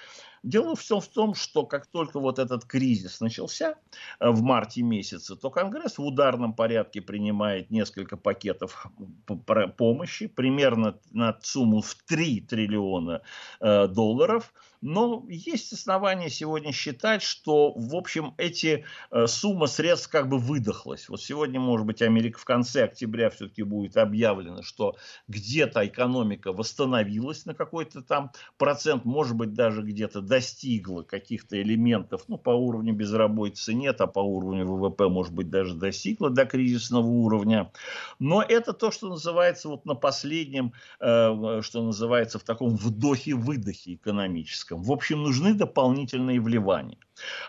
Дело 0.47 0.77
все 0.77 1.01
в 1.01 1.07
том, 1.09 1.35
что 1.35 1.65
как 1.65 1.87
только 1.87 2.21
вот 2.21 2.39
этот 2.39 2.63
кризис 2.63 3.19
начался 3.19 3.75
э, 4.21 4.29
в 4.29 4.41
марте 4.41 4.81
месяце, 4.81 5.35
то 5.35 5.49
Конгресс 5.49 5.97
в 5.97 6.05
ударном 6.05 6.53
порядке 6.53 7.01
принимает 7.01 7.69
несколько 7.69 8.15
пакетов 8.15 8.87
помощи, 9.75 10.27
примерно 10.27 10.97
на 11.11 11.37
сумму 11.41 11.81
в 11.81 11.93
3 11.95 12.41
триллиона 12.41 13.21
э, 13.59 13.87
долларов– 13.87 14.53
но 14.81 15.25
есть 15.27 15.73
основания 15.73 16.29
сегодня 16.29 16.71
считать, 16.71 17.23
что, 17.23 17.73
в 17.73 17.95
общем, 17.95 18.35
эти 18.37 18.85
э, 19.11 19.27
сумма 19.27 19.67
средств 19.67 20.09
как 20.09 20.29
бы 20.29 20.37
выдохлась. 20.37 21.09
Вот 21.09 21.21
сегодня, 21.21 21.59
может 21.59 21.87
быть, 21.87 22.01
Америка 22.01 22.39
в 22.39 22.45
конце 22.45 22.83
октября 22.83 23.29
все-таки 23.29 23.63
будет 23.63 23.97
объявлено, 23.97 24.61
что 24.61 24.95
где-то 25.27 25.85
экономика 25.87 26.53
восстановилась 26.53 27.45
на 27.45 27.55
какой-то 27.55 28.01
там 28.01 28.31
процент, 28.57 29.03
может 29.05 29.35
быть, 29.35 29.53
даже 29.53 29.81
где-то 29.81 30.21
достигла 30.21 31.01
каких-то 31.01 31.59
элементов, 31.59 32.25
ну, 32.27 32.37
по 32.37 32.51
уровню 32.51 32.93
безработицы 32.93 33.73
нет, 33.73 33.99
а 34.01 34.07
по 34.07 34.19
уровню 34.19 34.65
ВВП, 34.65 35.09
может 35.09 35.33
быть, 35.33 35.49
даже 35.49 35.73
достигла 35.73 36.29
до 36.29 36.45
кризисного 36.45 37.07
уровня. 37.07 37.71
Но 38.19 38.43
это 38.43 38.73
то, 38.73 38.91
что 38.91 39.07
называется 39.07 39.69
вот 39.69 39.85
на 39.85 39.95
последнем, 39.95 40.73
э, 40.99 41.61
что 41.61 41.81
называется 41.81 42.37
в 42.37 42.43
таком 42.43 42.75
вдохе-выдохе 42.75 43.95
экономическом 43.95 44.66
риском. 44.67 44.83
В 44.83 44.91
общем, 44.91 45.23
нужны 45.23 45.53
дополнительные 45.53 46.39
вливания. 46.39 46.97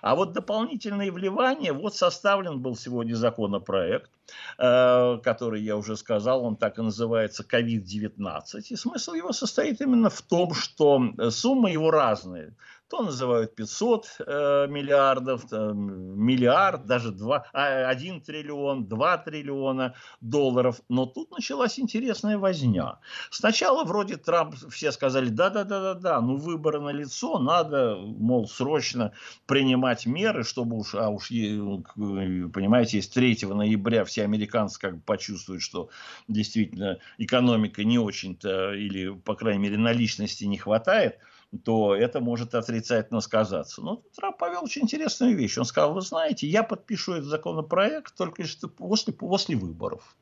А 0.02 0.14
вот 0.14 0.32
дополнительные 0.32 1.10
вливания, 1.10 1.72
вот 1.72 1.94
составлен 1.94 2.60
был 2.60 2.76
сегодня 2.76 3.14
законопроект, 3.14 4.10
э, 4.58 5.18
который 5.22 5.62
я 5.62 5.76
уже 5.76 5.96
сказал, 5.96 6.44
он 6.44 6.56
так 6.56 6.78
и 6.78 6.82
называется 6.82 7.44
COVID-19. 7.44 8.42
И 8.70 8.76
смысл 8.76 9.14
его 9.14 9.32
состоит 9.32 9.80
именно 9.80 10.08
в 10.08 10.22
том, 10.22 10.54
что 10.54 11.00
суммы 11.30 11.70
его 11.70 11.90
разные 11.90 12.54
то 12.88 13.02
называют 13.02 13.54
500 13.54 14.16
э, 14.18 14.66
миллиардов, 14.68 15.44
э, 15.52 15.72
миллиард, 15.74 16.86
даже 16.86 17.12
2, 17.12 17.46
1 17.52 18.16
а, 18.16 18.20
триллион, 18.20 18.86
2 18.86 19.18
триллиона 19.18 19.94
долларов. 20.20 20.80
Но 20.88 21.04
тут 21.04 21.30
началась 21.30 21.78
интересная 21.78 22.38
возня. 22.38 22.98
Сначала 23.30 23.84
вроде 23.84 24.16
Трамп 24.16 24.54
все 24.70 24.90
сказали, 24.92 25.28
да-да-да-да-да, 25.28 26.20
ну 26.22 26.36
выборы 26.36 26.80
на 26.80 26.90
лицо, 26.90 27.38
надо, 27.38 27.96
мол, 27.96 28.48
срочно 28.48 29.12
принимать 29.46 30.06
меры, 30.06 30.42
чтобы 30.42 30.78
уж, 30.78 30.94
а 30.94 31.10
уж, 31.10 31.28
понимаете, 31.28 32.98
если 32.98 33.34
3 33.34 33.48
ноября 33.48 34.04
все 34.06 34.24
американцы 34.24 34.80
как 34.80 34.96
бы 34.96 35.02
почувствуют, 35.02 35.62
что 35.62 35.90
действительно 36.26 36.98
экономика 37.18 37.84
не 37.84 37.98
очень-то, 37.98 38.72
или, 38.72 39.10
по 39.10 39.34
крайней 39.34 39.62
мере, 39.62 39.76
наличности 39.76 40.44
не 40.44 40.56
хватает– 40.56 41.18
то 41.64 41.94
это 41.94 42.20
может 42.20 42.54
отрицательно 42.54 43.20
сказаться. 43.20 43.80
Но 43.82 44.02
Трамп 44.14 44.36
повел 44.36 44.64
очень 44.64 44.82
интересную 44.82 45.36
вещь. 45.36 45.56
Он 45.56 45.64
сказал, 45.64 45.94
вы 45.94 46.02
знаете, 46.02 46.46
я 46.46 46.62
подпишу 46.62 47.14
этот 47.14 47.26
законопроект 47.26 48.14
только 48.16 48.44
после, 48.76 49.12
после 49.12 49.56
выборов. 49.56 50.16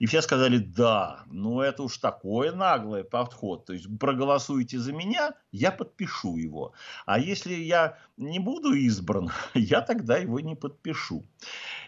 И 0.00 0.06
все 0.06 0.20
сказали, 0.20 0.58
да, 0.58 1.22
ну 1.26 1.60
это 1.60 1.84
уж 1.84 1.98
такой 1.98 2.54
наглый 2.54 3.04
подход. 3.04 3.66
То 3.66 3.72
есть 3.72 3.86
проголосуйте 3.98 4.78
за 4.78 4.92
меня, 4.92 5.34
я 5.52 5.70
подпишу 5.70 6.36
его. 6.36 6.72
А 7.06 7.18
если 7.20 7.54
я 7.54 7.98
не 8.16 8.40
буду 8.40 8.72
избран, 8.72 9.30
я 9.54 9.80
тогда 9.80 10.16
его 10.16 10.40
не 10.40 10.56
подпишу. 10.56 11.24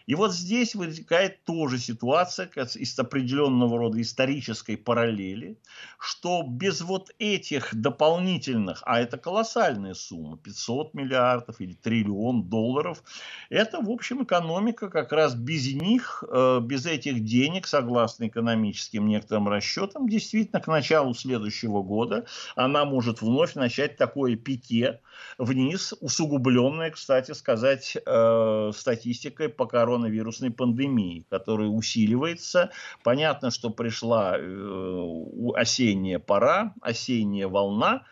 И 0.06 0.14
вот 0.14 0.32
здесь 0.32 0.74
возникает 0.74 1.44
тоже 1.44 1.78
ситуация 1.78 2.46
из 2.46 2.98
определенного 2.98 3.76
рода 3.78 4.00
исторической 4.00 4.76
параллели, 4.76 5.58
что 5.98 6.44
без 6.46 6.80
вот 6.80 7.10
этих 7.18 7.74
дополнительных, 7.74 8.82
а 8.86 9.00
это 9.00 9.18
колоссальная 9.18 9.94
сумма, 9.94 10.38
500 10.38 10.94
миллиардов 10.94 11.60
или 11.60 11.74
триллион 11.74 12.44
долларов, 12.44 13.02
это, 13.50 13.80
в 13.80 13.90
общем, 13.90 14.22
экономика 14.22 14.88
как 14.88 15.12
раз 15.12 15.34
без 15.34 15.72
них, 15.74 16.22
э, 16.28 16.60
без 16.62 16.86
этих 16.86 17.24
денег, 17.24 17.66
согласно 17.66 18.28
экономическим 18.28 19.08
некоторым 19.08 19.48
расчетам, 19.48 20.08
действительно 20.08 20.60
к 20.60 20.68
началу 20.68 21.14
следующего 21.14 21.82
года 21.82 22.26
она 22.54 22.84
может 22.84 23.22
вновь 23.22 23.54
начать 23.54 23.96
такое 23.96 24.36
пике 24.36 25.00
вниз, 25.38 25.94
усугубленное, 26.00 26.90
кстати 26.90 27.32
сказать, 27.32 27.96
э, 28.06 28.70
статистикой 28.74 29.48
по 29.48 29.66
коронавирусу 29.66 29.95
коронавирусной 29.96 30.50
пандемии, 30.50 31.24
которая 31.30 31.68
усиливается. 31.68 32.70
Понятно, 33.02 33.50
что 33.50 33.70
пришла 33.70 34.36
э, 34.38 35.16
осенняя 35.54 36.18
пора, 36.18 36.74
осенняя 36.82 37.48
волна, 37.48 38.04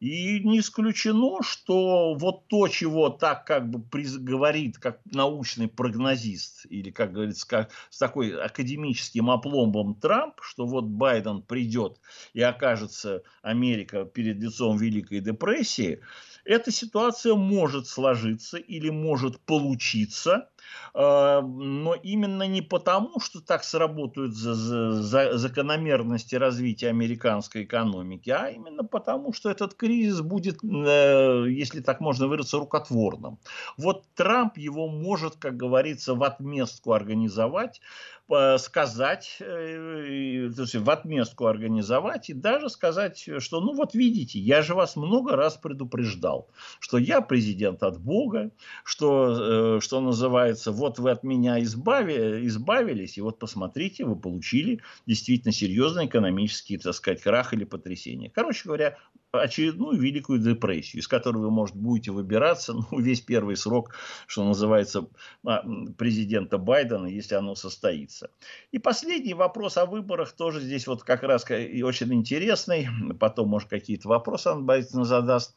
и 0.00 0.40
не 0.40 0.58
исключено, 0.58 1.42
что 1.42 2.14
вот 2.14 2.48
то, 2.48 2.66
чего 2.66 3.08
так 3.08 3.46
как 3.46 3.70
бы 3.70 3.80
говорит, 4.18 4.78
как 4.78 4.98
научный 5.04 5.68
прогнозист, 5.68 6.66
или, 6.68 6.90
как 6.90 7.12
говорится, 7.12 7.46
как, 7.46 7.70
с 7.88 7.98
такой 7.98 8.36
академическим 8.36 9.30
опломбом 9.30 9.94
Трамп, 9.94 10.34
что 10.42 10.66
вот 10.66 10.86
Байден 10.86 11.40
придет 11.42 12.00
и 12.34 12.42
окажется 12.42 13.22
Америка 13.42 14.04
перед 14.04 14.38
лицом 14.38 14.76
Великой 14.76 15.20
депрессии, 15.20 16.00
эта 16.44 16.72
ситуация 16.72 17.36
может 17.36 17.86
сложиться 17.86 18.58
или 18.58 18.90
может 18.90 19.38
получиться 19.38 20.48
но 20.94 21.94
именно 22.02 22.46
не 22.46 22.62
потому, 22.62 23.20
что 23.20 23.40
так 23.40 23.64
сработают 23.64 24.34
за, 24.34 24.54
за, 24.54 25.38
закономерности 25.38 26.34
развития 26.34 26.88
американской 26.88 27.64
экономики, 27.64 28.30
а 28.30 28.48
именно 28.48 28.84
потому, 28.84 29.32
что 29.32 29.50
этот 29.50 29.74
кризис 29.74 30.20
будет, 30.20 30.62
э, 30.62 31.46
если 31.48 31.80
так 31.80 32.00
можно 32.00 32.26
выразиться, 32.26 32.58
рукотворным. 32.58 33.38
Вот 33.76 34.04
Трамп 34.14 34.58
его 34.58 34.88
может, 34.88 35.36
как 35.36 35.56
говорится, 35.56 36.14
в 36.14 36.22
отместку 36.22 36.92
организовать, 36.92 37.80
Э, 38.21 38.21
сказать, 38.58 39.36
э, 39.40 40.50
то 40.54 40.62
есть 40.62 40.74
в 40.74 40.90
отместку 40.90 41.46
организовать 41.46 42.30
и 42.30 42.32
даже 42.32 42.68
сказать, 42.68 43.28
что 43.38 43.60
ну 43.60 43.74
вот 43.74 43.94
видите, 43.94 44.38
я 44.38 44.62
же 44.62 44.74
вас 44.74 44.96
много 44.96 45.36
раз 45.36 45.56
предупреждал, 45.56 46.48
что 46.80 46.98
я 46.98 47.20
президент 47.20 47.82
от 47.82 48.00
Бога, 48.00 48.50
что, 48.84 49.76
э, 49.76 49.80
что 49.80 50.00
называется, 50.00 50.72
вот 50.72 50.98
вы 50.98 51.10
от 51.10 51.24
меня 51.24 51.62
избави, 51.62 52.46
избавились, 52.46 53.18
и 53.18 53.20
вот 53.20 53.38
посмотрите, 53.38 54.04
вы 54.04 54.16
получили 54.16 54.80
действительно 55.06 55.52
серьезный 55.52 56.06
экономический, 56.06 56.78
так 56.78 56.94
сказать, 56.94 57.22
крах 57.22 57.52
или 57.54 57.64
потрясение. 57.64 58.30
Короче 58.30 58.62
говоря, 58.64 58.98
очередную 59.32 59.98
великую 59.98 60.38
депрессию, 60.40 61.00
из 61.00 61.08
которой 61.08 61.38
вы, 61.38 61.50
может, 61.50 61.74
будете 61.74 62.10
выбираться 62.10 62.74
ну, 62.90 63.00
весь 63.00 63.20
первый 63.20 63.56
срок, 63.56 63.94
что 64.26 64.44
называется, 64.44 65.08
а, 65.44 65.64
президента 65.96 66.58
Байдена, 66.58 67.06
если 67.06 67.34
оно 67.34 67.54
состоится. 67.54 68.21
И 68.70 68.78
последний 68.78 69.34
вопрос 69.34 69.76
о 69.76 69.86
выборах 69.86 70.32
тоже 70.32 70.60
здесь 70.60 70.86
вот 70.86 71.02
как 71.02 71.22
раз 71.22 71.44
очень 71.82 72.12
интересный. 72.12 72.88
Потом, 73.20 73.48
может, 73.48 73.68
какие-то 73.68 74.08
вопросы 74.08 74.50
он 74.50 74.66
Байден 74.66 75.04
задаст. 75.04 75.56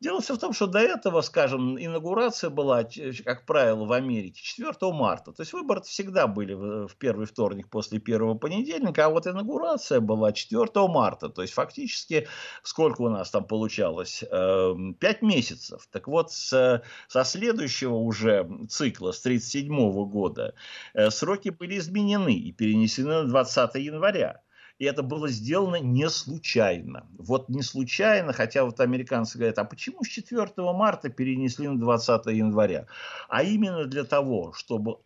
Дело 0.00 0.20
все 0.20 0.34
в 0.34 0.38
том, 0.38 0.52
что 0.52 0.68
до 0.68 0.78
этого, 0.78 1.22
скажем, 1.22 1.76
инаугурация 1.76 2.50
была, 2.50 2.84
как 3.24 3.46
правило, 3.46 3.84
в 3.84 3.92
Америке 3.92 4.40
4 4.42 4.72
марта. 4.92 5.32
То 5.32 5.42
есть 5.42 5.52
выборы 5.52 5.82
всегда 5.82 6.28
были 6.28 6.54
в 6.54 6.94
первый 6.98 7.26
вторник 7.26 7.68
после 7.68 7.98
первого 7.98 8.34
понедельника, 8.34 9.06
а 9.06 9.08
вот 9.08 9.26
инаугурация 9.26 9.98
была 10.00 10.32
4 10.32 10.66
марта. 10.88 11.28
То 11.28 11.42
есть 11.42 11.52
фактически 11.54 12.28
сколько 12.62 13.02
у 13.02 13.08
нас 13.08 13.30
там 13.30 13.44
получалось? 13.44 14.22
Эм, 14.30 14.94
пять 14.94 15.22
месяцев. 15.22 15.88
Так 15.90 16.06
вот, 16.06 16.30
со 16.30 16.82
следующего 17.24 17.94
уже 17.94 18.48
цикла, 18.68 19.10
с 19.10 19.20
1937 19.20 20.08
года, 20.08 20.54
э, 20.94 21.10
сроки 21.10 21.48
были 21.48 21.78
изменены 21.78 22.34
и 22.34 22.52
перенесены 22.52 23.22
на 23.22 23.28
20 23.28 23.74
января. 23.76 24.42
И 24.78 24.84
это 24.84 25.02
было 25.02 25.28
сделано 25.28 25.76
не 25.76 26.08
случайно. 26.08 27.06
Вот 27.18 27.48
не 27.48 27.62
случайно, 27.62 28.32
хотя 28.32 28.64
вот 28.64 28.80
американцы 28.80 29.36
говорят, 29.36 29.58
а 29.58 29.64
почему 29.64 30.04
с 30.04 30.08
4 30.08 30.46
марта 30.56 31.08
перенесли 31.08 31.68
на 31.68 31.78
20 31.78 32.26
января? 32.26 32.86
А 33.28 33.42
именно 33.42 33.86
для 33.86 34.04
того, 34.04 34.52
чтобы 34.52 34.98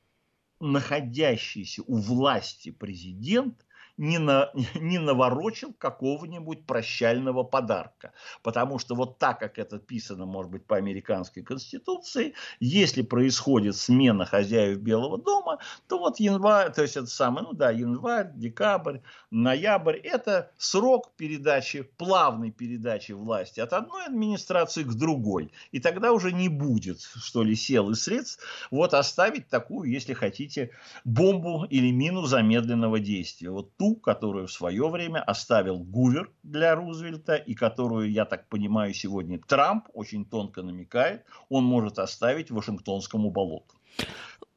находящийся 0.61 1.83
у 1.87 1.97
власти 1.97 2.71
президент– 2.71 3.65
не, 4.03 4.19
на, 4.19 4.51
не 4.75 4.99
наворочил 4.99 5.73
какого-нибудь 5.73 6.67
прощального 6.67 7.45
подарка. 7.45 8.13
Потому 8.43 8.79
что 8.79 8.95
вот 8.95 9.19
так, 9.19 9.39
как 9.39 9.59
это 9.59 9.79
писано, 9.79 10.27
может 10.27 10.51
быть, 10.51 10.67
по 10.67 10.77
американской 10.77 11.43
конституции, 11.43 12.35
если 12.59 13.03
происходит 13.03 13.77
смена 13.77 14.27
хозяев 14.27 14.79
Белого 14.79 15.19
дома, 15.19 15.59
то 15.87 15.99
вот 15.99 16.19
январь, 16.19 16.73
то 16.73 16.83
есть 16.83 16.97
это 16.97 17.07
самое, 17.07 17.47
ну 17.47 17.53
да, 17.53 17.71
январь, 17.71 18.33
декабрь, 18.35 18.99
ноябрь, 19.31 19.99
это 19.99 20.51
срок 20.59 21.13
передачи, 21.17 21.83
плавной 21.83 22.51
передачи 22.51 23.13
власти 23.13 23.61
от 23.61 23.73
одной 23.73 24.07
администрации 24.07 24.83
к 24.83 24.95
другой. 24.95 25.53
И 25.71 25.79
тогда 25.79 26.13
уже 26.13 26.33
не 26.33 26.49
будет, 26.49 27.01
что 27.01 27.45
ли, 27.45 27.55
сел 27.55 27.91
и 27.91 27.95
средств 27.95 28.43
вот 28.73 28.95
оставить 28.95 29.49
такую, 29.49 29.91
если 29.91 30.13
хотите, 30.13 30.71
бомбу 31.05 31.67
или 31.71 31.93
мину 31.93 32.27
замедленного 32.27 32.99
действия. 32.99 33.51
Вот 33.51 33.77
ту, 33.77 33.92
которую 34.01 34.47
в 34.47 34.53
свое 34.53 34.89
время 34.89 35.23
оставил 35.23 35.79
Гувер 35.79 36.31
для 36.43 36.75
Рузвельта 36.75 37.35
и 37.35 37.55
которую, 37.55 38.11
я 38.11 38.25
так 38.25 38.49
понимаю, 38.49 38.95
сегодня 38.95 39.39
Трамп 39.39 39.89
очень 39.93 40.25
тонко 40.25 40.63
намекает, 40.63 41.25
он 41.49 41.65
может 41.65 41.99
оставить 41.99 42.51
Вашингтонскому 42.51 43.31
болоту. 43.31 43.75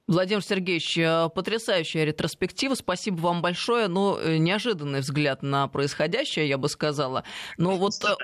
Владимир 0.08 0.44
Сергеевич, 0.44 0.98
э, 1.00 1.30
потрясающая 1.34 2.04
ретроспектива. 2.04 2.76
Спасибо 2.76 3.16
вам 3.22 3.42
большое. 3.42 3.88
Ну, 3.88 4.18
э, 4.18 4.38
неожиданный 4.38 5.00
взгляд 5.00 5.42
на 5.42 5.68
происходящее, 5.68 6.48
я 6.48 6.60
бы 6.60 6.70
сказала. 6.70 7.24
Но 7.58 7.76
вот 7.76 7.94
э, 8.04 8.16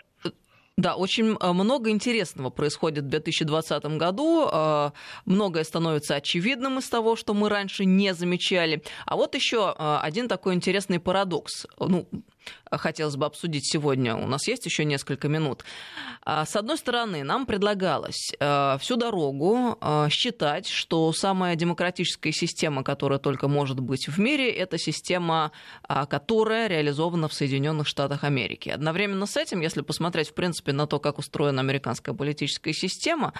да, 0.82 0.96
очень 0.96 1.38
э, 1.40 1.52
много 1.54 1.90
интересного 1.90 2.50
происходит 2.50 3.06
в 3.06 3.10
2020 3.10 3.86
году. 3.98 4.50
Э, 4.52 4.92
многое 5.26 5.64
становится 5.64 6.16
очевидным 6.16 6.80
из 6.80 6.90
того, 6.90 7.16
что 7.16 7.34
мы 7.34 7.50
раньше 7.50 7.86
не 7.86 8.14
замечали. 8.14 8.82
А 9.06 9.16
вот 9.16 9.36
еще 9.36 9.76
э, 9.78 10.00
один 10.02 10.28
такой 10.28 10.56
интересный 10.56 11.00
парадокс. 11.00 11.68
Ну, 11.80 12.08
хотелось 12.78 13.16
бы 13.16 13.26
обсудить 13.26 13.72
сегодня. 13.72 14.16
У 14.16 14.28
нас 14.28 14.48
есть 14.48 14.66
еще 14.66 14.86
несколько 14.86 15.28
минут. 15.28 15.64
А, 16.24 16.46
с 16.46 16.56
одной 16.56 16.78
стороны, 16.78 17.24
нам 17.24 17.46
предлагалось 17.46 18.32
э, 18.40 18.78
всю 18.80 18.96
дорогу 18.96 19.78
э, 19.82 20.08
считать, 20.10 20.68
что 20.68 21.12
самая 21.14 21.56
демократическая 21.56 22.32
система, 22.32 22.84
которая 22.84 23.20
только 23.20 23.48
может 23.48 23.80
быть 23.80 24.08
в 24.08 24.20
мире, 24.20 24.52
это 24.52 24.78
система, 24.78 25.52
а, 25.84 26.06
которая 26.06 26.68
реализована 26.68 27.28
в 27.28 27.34
Соединенных 27.34 27.88
Штатах 27.88 28.24
Америки. 28.24 28.70
Одновременно 28.70 29.26
с 29.26 29.38
этим, 29.38 29.62
если 29.62 29.82
посмотреть, 29.82 30.30
в 30.30 30.34
принципе, 30.34 30.74
на 30.74 30.88
то, 30.88 31.00
как 31.00 31.18
устроена 31.18 31.62
американская 31.62 32.16
политическая 32.16 32.74
система, 32.74 33.34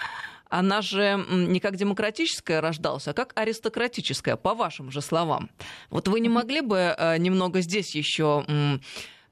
она 0.48 0.82
же 0.82 1.24
не 1.30 1.60
как 1.60 1.76
демократическая 1.76 2.60
рождалась, 2.60 3.08
а 3.08 3.14
как 3.14 3.32
аристократическая, 3.36 4.36
по 4.36 4.54
вашим 4.54 4.90
же 4.90 5.00
словам. 5.00 5.48
Вот 5.88 6.08
вы 6.08 6.20
не 6.20 6.28
могли 6.28 6.60
бы 6.60 6.94
э, 6.96 7.16
немного 7.18 7.62
здесь 7.62 7.94
еще 7.94 8.44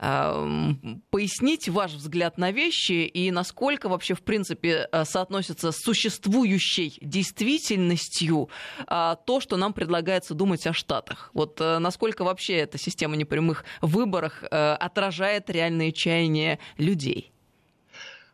пояснить 0.01 1.69
ваш 1.69 1.93
взгляд 1.93 2.39
на 2.39 2.53
вещи 2.53 3.05
и 3.07 3.31
насколько 3.31 3.89
вообще, 3.89 4.15
в 4.15 4.23
принципе, 4.23 4.89
э, 4.91 5.05
соотносится 5.05 5.73
с 5.73 5.77
существующей 5.77 6.97
действительностью 7.03 8.49
то, 8.87 9.41
что 9.41 9.57
нам 9.57 9.73
предлагается 9.73 10.35
думать 10.35 10.67
о 10.67 10.73
Штатах. 10.73 11.31
Вот 11.35 11.61
насколько 11.61 12.25
вообще 12.25 12.55
эта 12.55 12.79
система 12.79 13.17
непрямых 13.17 13.65
выборов 13.83 14.43
отражает 14.51 15.51
реальные 15.51 15.93
чаяния 15.93 16.59
людей? 16.79 17.33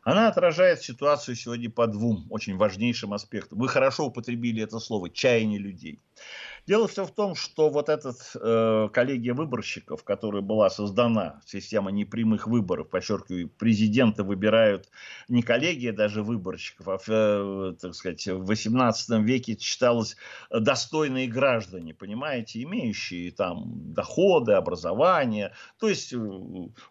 Она 0.06 0.28
отражает 0.28 0.82
ситуацию 0.82 1.34
сегодня 1.34 1.68
по 1.68 1.88
двум 1.88 2.26
очень 2.30 2.56
важнейшим 2.56 3.12
аспектам. 3.12 3.58
Вы 3.58 3.68
хорошо 3.68 4.06
употребили 4.06 4.62
это 4.62 4.78
слово 4.78 5.10
«чаяние 5.10 5.58
людей». 5.58 5.98
Дело 6.66 6.88
все 6.88 7.06
в 7.06 7.12
том, 7.12 7.36
что 7.36 7.70
вот 7.70 7.88
эта 7.88 8.12
э, 8.34 8.88
коллегия 8.92 9.34
выборщиков, 9.34 10.02
которая 10.02 10.42
была 10.42 10.68
создана, 10.68 11.40
система 11.46 11.92
непрямых 11.92 12.48
выборов, 12.48 12.90
подчеркиваю, 12.90 13.48
президента 13.48 14.24
выбирают 14.24 14.88
не 15.28 15.42
коллегия 15.42 15.92
даже 15.92 16.24
выборщиков, 16.24 16.88
а, 16.88 16.98
э, 17.06 17.74
так 17.80 17.94
сказать, 17.94 18.26
в 18.26 18.46
18 18.46 19.22
веке 19.22 19.56
считалось 19.56 20.16
достойные 20.50 21.28
граждане, 21.28 21.94
понимаете, 21.94 22.60
имеющие 22.64 23.30
там 23.30 23.92
доходы, 23.92 24.54
образование, 24.54 25.52
то 25.78 25.88
есть 25.88 26.12
э, 26.12 26.18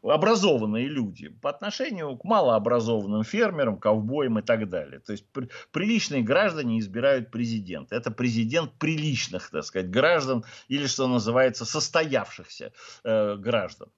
образованные 0.03 0.87
люди 0.87 1.27
по 1.27 1.49
отношению 1.49 2.15
к 2.15 2.23
малообразованным 2.23 3.25
фермерам, 3.25 3.77
ковбоям 3.77 4.39
и 4.39 4.41
так 4.41 4.69
далее. 4.69 5.01
То 5.01 5.11
есть 5.11 5.27
при, 5.33 5.49
приличные 5.73 6.23
граждане 6.23 6.79
избирают 6.79 7.29
президента. 7.29 7.93
Это 7.93 8.09
президент 8.09 8.71
приличных, 8.79 9.49
так 9.49 9.64
сказать, 9.65 9.89
граждан 9.89 10.45
или, 10.67 10.87
что 10.87 11.07
называется, 11.07 11.65
состоявшихся 11.65 12.71
э, 13.03 13.35
граждан. 13.35 13.89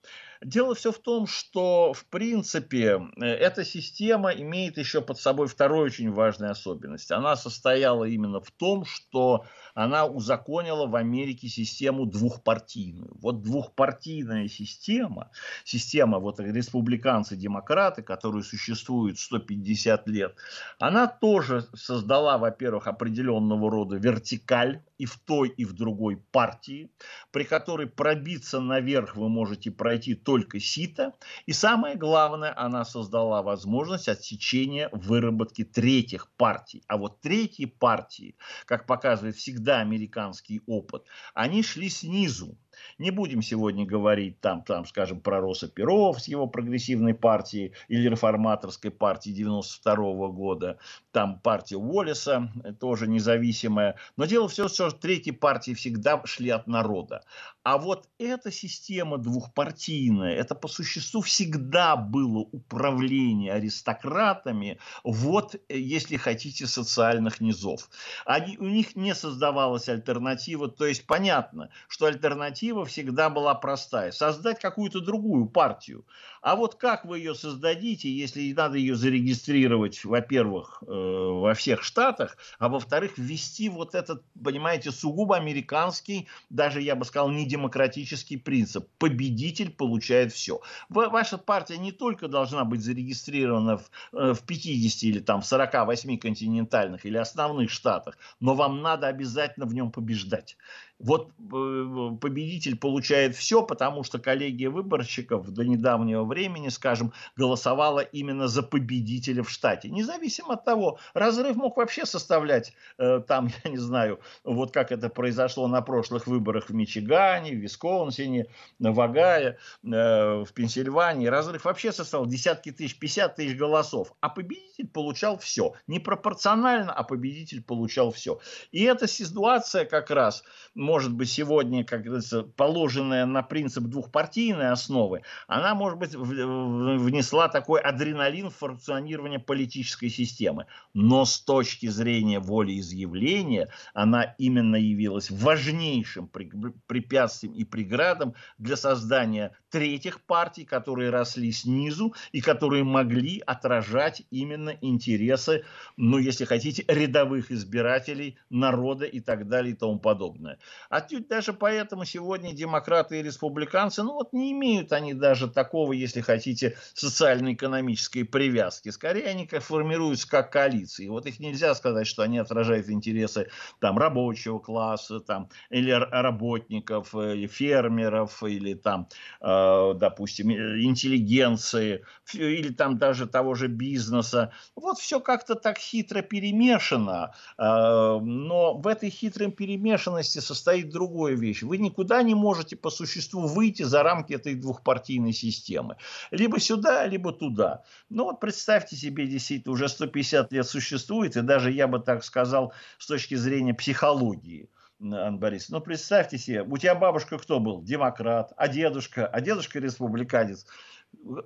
Дело 0.44 0.76
все 0.76 0.92
в 0.92 1.00
том, 1.00 1.26
что, 1.28 1.94
в 1.94 2.06
принципе, 2.06 3.02
э, 3.20 3.26
эта 3.26 3.66
система 3.66 4.32
имеет 4.32 4.78
еще 4.78 5.02
под 5.02 5.20
собой 5.20 5.48
вторую 5.48 5.86
очень 5.86 6.12
важную 6.12 6.52
особенность. 6.52 7.12
Она 7.12 7.36
состояла 7.36 8.06
именно 8.06 8.40
в 8.40 8.52
том, 8.52 8.86
что 8.86 9.46
она 9.74 10.06
узаконила 10.06 10.88
в 10.88 10.96
Америке 10.96 11.48
систему 11.48 12.06
двухпартийную. 12.06 13.16
Вот 13.20 13.42
двухпартийная 13.42 14.48
система, 14.48 15.32
система 15.64 16.20
вот 16.20 16.40
республиканцы-демократы, 16.40 18.04
которая 18.04 18.44
существует 18.44 19.20
150 19.20 20.08
лет, 20.08 20.36
она 20.80 21.08
тоже 21.08 21.66
создала, 21.76 22.38
во-первых, 22.38 22.88
определенного 22.88 23.72
рода 23.72 23.98
вертикаль 23.98 24.84
и 24.98 25.06
в 25.06 25.20
той, 25.20 25.50
и 25.50 25.66
в 25.66 25.74
другой 25.74 26.18
партии, 26.32 26.92
при 27.32 27.44
которой 27.44 27.88
пробиться 27.88 28.60
наверх 28.60 29.16
вы 29.16 29.30
можете 29.30 29.72
пройти 29.72 30.16
только 30.28 30.60
сито. 30.60 31.14
И 31.46 31.54
самое 31.54 31.96
главное, 31.96 32.54
она 32.58 32.84
создала 32.84 33.42
возможность 33.42 34.10
отсечения 34.10 34.90
выработки 34.92 35.64
третьих 35.64 36.30
партий. 36.36 36.84
А 36.88 36.98
вот 36.98 37.22
третьи 37.22 37.64
партии, 37.64 38.36
как 38.66 38.86
показывает 38.88 39.38
всегда 39.38 39.80
американский 39.80 40.62
опыт, 40.68 41.06
они 41.34 41.64
шли 41.64 41.88
снизу. 41.88 42.58
Не 42.98 43.12
будем 43.12 43.42
сегодня 43.42 43.86
говорить 43.86 44.40
там, 44.40 44.64
там, 44.64 44.86
скажем, 44.86 45.20
про 45.22 45.40
Роса 45.40 45.68
Перов 45.68 46.22
с 46.22 46.28
его 46.28 46.48
прогрессивной 46.48 47.14
партией 47.14 47.74
или 47.88 48.10
реформаторской 48.10 48.92
партии 48.92 49.32
92 49.32 49.96
-го 49.96 50.32
года. 50.32 50.78
Там 51.12 51.40
партия 51.40 51.78
Уоллеса, 51.78 52.52
э, 52.64 52.74
тоже 52.74 53.08
независимая. 53.08 53.96
Но 54.18 54.26
дело 54.26 54.48
все, 54.48 54.68
что 54.68 54.92
третьи 54.92 55.32
партии 55.32 55.74
всегда 55.74 56.22
шли 56.26 56.50
от 56.50 56.68
народа. 56.68 57.24
А 57.68 57.78
вот 57.78 58.08
эта 58.18 58.50
система 58.50 59.18
двухпартийная, 59.18 60.34
это 60.36 60.56
по 60.56 60.70
существу 60.70 61.20
всегда 61.20 61.98
было 61.98 62.48
управление 62.54 63.52
аристократами, 63.52 64.80
вот, 65.04 65.56
э, 65.56 65.78
если 65.78 66.16
хотите, 66.16 66.66
социальных 66.66 67.42
низов. 67.42 67.90
Они, 68.26 68.58
у 68.58 68.68
них 68.68 68.96
не 68.96 69.14
создавалась 69.14 69.90
альтернатива, 69.90 70.70
то 70.70 70.86
есть 70.86 71.06
понятно, 71.06 71.70
что 71.90 72.06
альтернатива 72.06 72.86
всегда 72.86 73.30
была 73.30 73.54
простая. 73.54 74.14
Создать 74.14 74.62
какую-то 74.62 75.02
другую 75.02 75.48
партию. 75.48 76.06
А 76.42 76.56
вот 76.56 76.76
как 76.76 77.04
вы 77.04 77.18
ее 77.18 77.36
создадите, 77.36 78.10
если 78.10 78.54
надо 78.54 78.78
ее 78.78 78.96
зарегистрировать, 78.96 80.06
во-первых, 80.06 80.82
э, 80.84 80.86
во 80.90 81.54
всех 81.54 81.84
штатах, 81.84 82.38
а 82.60 82.70
во-вторых, 82.70 83.18
ввести 83.18 83.68
вот 83.68 83.94
этот, 83.94 84.24
понимаете, 84.42 84.92
сугубо 84.92 85.36
американский, 85.36 86.30
даже 86.50 86.82
я 86.82 86.96
бы 86.96 87.04
сказал, 87.04 87.30
не 87.30 87.46
демократический 87.58 88.38
принцип. 88.38 88.88
Победитель 89.00 89.72
получает 89.72 90.32
все. 90.32 90.62
Ваша 90.90 91.38
партия 91.38 91.78
не 91.78 91.92
только 91.92 92.28
должна 92.28 92.64
быть 92.64 92.82
зарегистрирована 92.82 93.78
в, 93.78 93.90
э, 94.14 94.34
в 94.34 94.46
50 94.46 95.04
или 95.04 95.20
там 95.20 95.42
в 95.42 95.46
48 95.46 96.18
континентальных 96.18 97.06
или 97.06 97.18
основных 97.18 97.72
штатах, 97.72 98.18
но 98.40 98.54
вам 98.54 98.82
надо 98.82 99.08
обязательно 99.08 99.66
в 99.66 99.74
нем 99.74 99.92
побеждать. 99.92 100.58
Вот 101.00 101.30
э, 101.40 102.18
победитель 102.20 102.76
получает 102.76 103.36
все, 103.36 103.62
потому 103.62 104.04
что 104.04 104.18
коллегия 104.18 104.70
выборщиков 104.70 105.48
до 105.52 105.64
недавнего 105.64 106.24
времени, 106.24 106.70
скажем, 106.70 107.14
голосовала 107.36 108.00
именно 108.00 108.48
за 108.48 108.64
победителя 108.64 109.44
в 109.44 109.50
штате. 109.50 109.90
Независимо 109.90 110.54
от 110.54 110.66
того, 110.66 110.98
разрыв 111.14 111.56
мог 111.56 111.78
вообще 111.78 112.06
составлять 112.06 112.74
э, 112.98 113.22
там, 113.28 113.50
я 113.64 113.70
не 113.70 113.78
знаю, 113.78 114.20
вот 114.44 114.72
как 114.72 114.92
это 114.92 115.10
произошло 115.10 115.68
на 115.68 115.82
прошлых 115.82 116.26
выборах 116.26 116.70
в 116.70 116.74
Мичигане, 116.74 117.47
Пенсильвании, 117.48 117.56
в 117.56 117.62
Висконсине, 117.62 118.46
в 118.80 119.02
Огайо, 119.02 119.56
э, 119.84 120.44
в 120.44 120.54
Пенсильвании. 120.54 121.28
Разрыв 121.28 121.66
вообще 121.66 121.92
составил 121.92 122.26
десятки 122.26 122.72
тысяч, 122.72 122.98
50 123.00 123.36
тысяч 123.36 123.58
голосов. 123.58 124.14
А 124.22 124.30
победитель 124.30 124.88
получал 124.88 125.38
все. 125.38 125.74
Не 125.88 126.00
пропорционально, 126.00 126.92
а 126.92 127.04
победитель 127.04 127.64
получал 127.64 128.12
все. 128.12 128.40
И 128.72 128.84
эта 128.84 129.08
ситуация 129.08 129.86
как 129.86 130.12
раз, 130.12 130.44
может 130.76 131.14
быть, 131.14 131.30
сегодня, 131.30 131.84
как 131.84 132.04
говорится, 132.04 132.44
положенная 132.44 133.26
на 133.26 133.44
принцип 133.44 133.84
двухпартийной 133.84 134.72
основы, 134.72 135.22
она, 135.48 135.76
может 135.76 136.00
быть, 136.00 136.14
внесла 136.16 137.48
такой 137.48 137.82
адреналин 137.82 138.50
в 138.50 138.56
функционирование 138.56 139.40
политической 139.40 140.10
системы. 140.10 140.66
Но 140.94 141.26
с 141.26 141.40
точки 141.40 141.88
зрения 141.88 142.40
волеизъявления, 142.40 143.70
она 143.94 144.36
именно 144.38 144.76
явилась 144.76 145.32
важнейшим 145.32 146.28
препятствием 146.28 147.27
и 147.44 147.64
преградом 147.64 148.36
для 148.58 148.76
создания 148.78 149.56
третьих 149.70 150.22
партий, 150.22 150.66
которые 150.66 151.10
росли 151.10 151.52
снизу 151.52 152.14
и 152.32 152.42
которые 152.42 152.84
могли 152.84 153.42
отражать 153.46 154.24
именно 154.32 154.78
интересы, 154.82 155.64
ну, 155.98 156.18
если 156.18 156.46
хотите, 156.46 156.86
рядовых 156.88 157.52
избирателей, 157.52 158.38
народа 158.50 159.06
и 159.06 159.20
так 159.20 159.48
далее 159.48 159.74
и 159.74 159.76
тому 159.76 160.00
подобное. 160.00 160.60
Отнюдь 160.90 161.28
даже 161.28 161.54
поэтому 161.54 162.06
сегодня 162.06 162.54
демократы 162.54 163.20
и 163.20 163.24
республиканцы, 163.24 164.04
ну 164.04 164.14
вот 164.14 164.34
не 164.34 164.52
имеют 164.52 164.92
они 164.94 165.14
даже 165.14 165.50
такого, 165.50 165.94
если 165.94 166.22
хотите, 166.22 166.78
социально-экономической 166.94 168.24
привязки. 168.24 168.90
Скорее 168.90 169.26
они 169.26 169.48
как 169.48 169.64
формируются 169.64 170.30
как 170.30 170.52
коалиции. 170.52 171.08
Вот 171.08 171.26
их 171.26 171.40
нельзя 171.40 171.76
сказать, 171.76 172.08
что 172.08 172.24
они 172.24 172.38
отражают 172.38 172.90
интересы 172.90 173.50
там 173.80 173.98
рабочего 173.98 174.60
класса, 174.60 175.20
там, 175.20 175.50
или 175.70 175.92
работников, 175.92 177.14
фермеров, 177.48 178.44
или 178.44 178.74
там 178.74 179.08
э, 179.42 179.58
Э, 179.58 179.94
допустим, 179.96 180.50
э, 180.50 180.82
интеллигенции 180.82 182.04
или 182.34 182.70
там 182.70 182.98
даже 182.98 183.28
того 183.28 183.56
же 183.56 183.68
бизнеса. 183.68 184.52
Вот 184.76 185.00
все 185.00 185.20
как-то 185.20 185.56
так 185.56 185.78
хитро 185.78 186.22
перемешано, 186.22 187.34
э, 187.58 187.62
но 187.62 188.78
в 188.78 188.88
этой 188.88 189.10
хитрой 189.10 189.52
перемешанности 189.52 190.40
состоит 190.40 190.90
другая 190.90 191.36
вещь. 191.36 191.64
Вы 191.64 191.78
никуда 191.78 192.22
не 192.24 192.36
можете 192.36 192.76
по 192.76 192.90
существу 192.90 193.48
выйти 193.48 193.84
за 193.84 194.04
рамки 194.04 194.34
этой 194.34 194.56
двухпартийной 194.56 195.34
системы. 195.34 195.98
Либо 196.32 196.60
сюда, 196.60 197.06
либо 197.08 197.32
туда. 197.32 197.84
Ну 198.10 198.26
вот 198.26 198.40
представьте 198.40 198.96
себе, 198.96 199.28
действительно, 199.28 199.74
уже 199.74 199.88
150 199.88 200.52
лет 200.52 200.68
существует, 200.68 201.38
и 201.38 201.42
даже, 201.42 201.72
я 201.72 201.88
бы 201.88 202.00
так 202.00 202.24
сказал, 202.24 202.74
с 202.98 203.08
точки 203.08 203.36
зрения 203.36 203.74
психологии– 203.74 204.70
Анна 205.00 205.38
Борисовна. 205.38 205.80
Ну, 205.80 205.86
представьте 205.86 206.38
себе, 206.38 206.64
у 206.64 206.78
тебя 206.78 206.96
бабушка 206.96 207.38
кто 207.38 207.60
был? 207.60 207.82
Демократ, 207.82 208.54
а 208.58 208.68
дедушка? 208.68 209.28
А 209.28 209.42
дедушка 209.42 209.80
республиканец. 209.80 210.66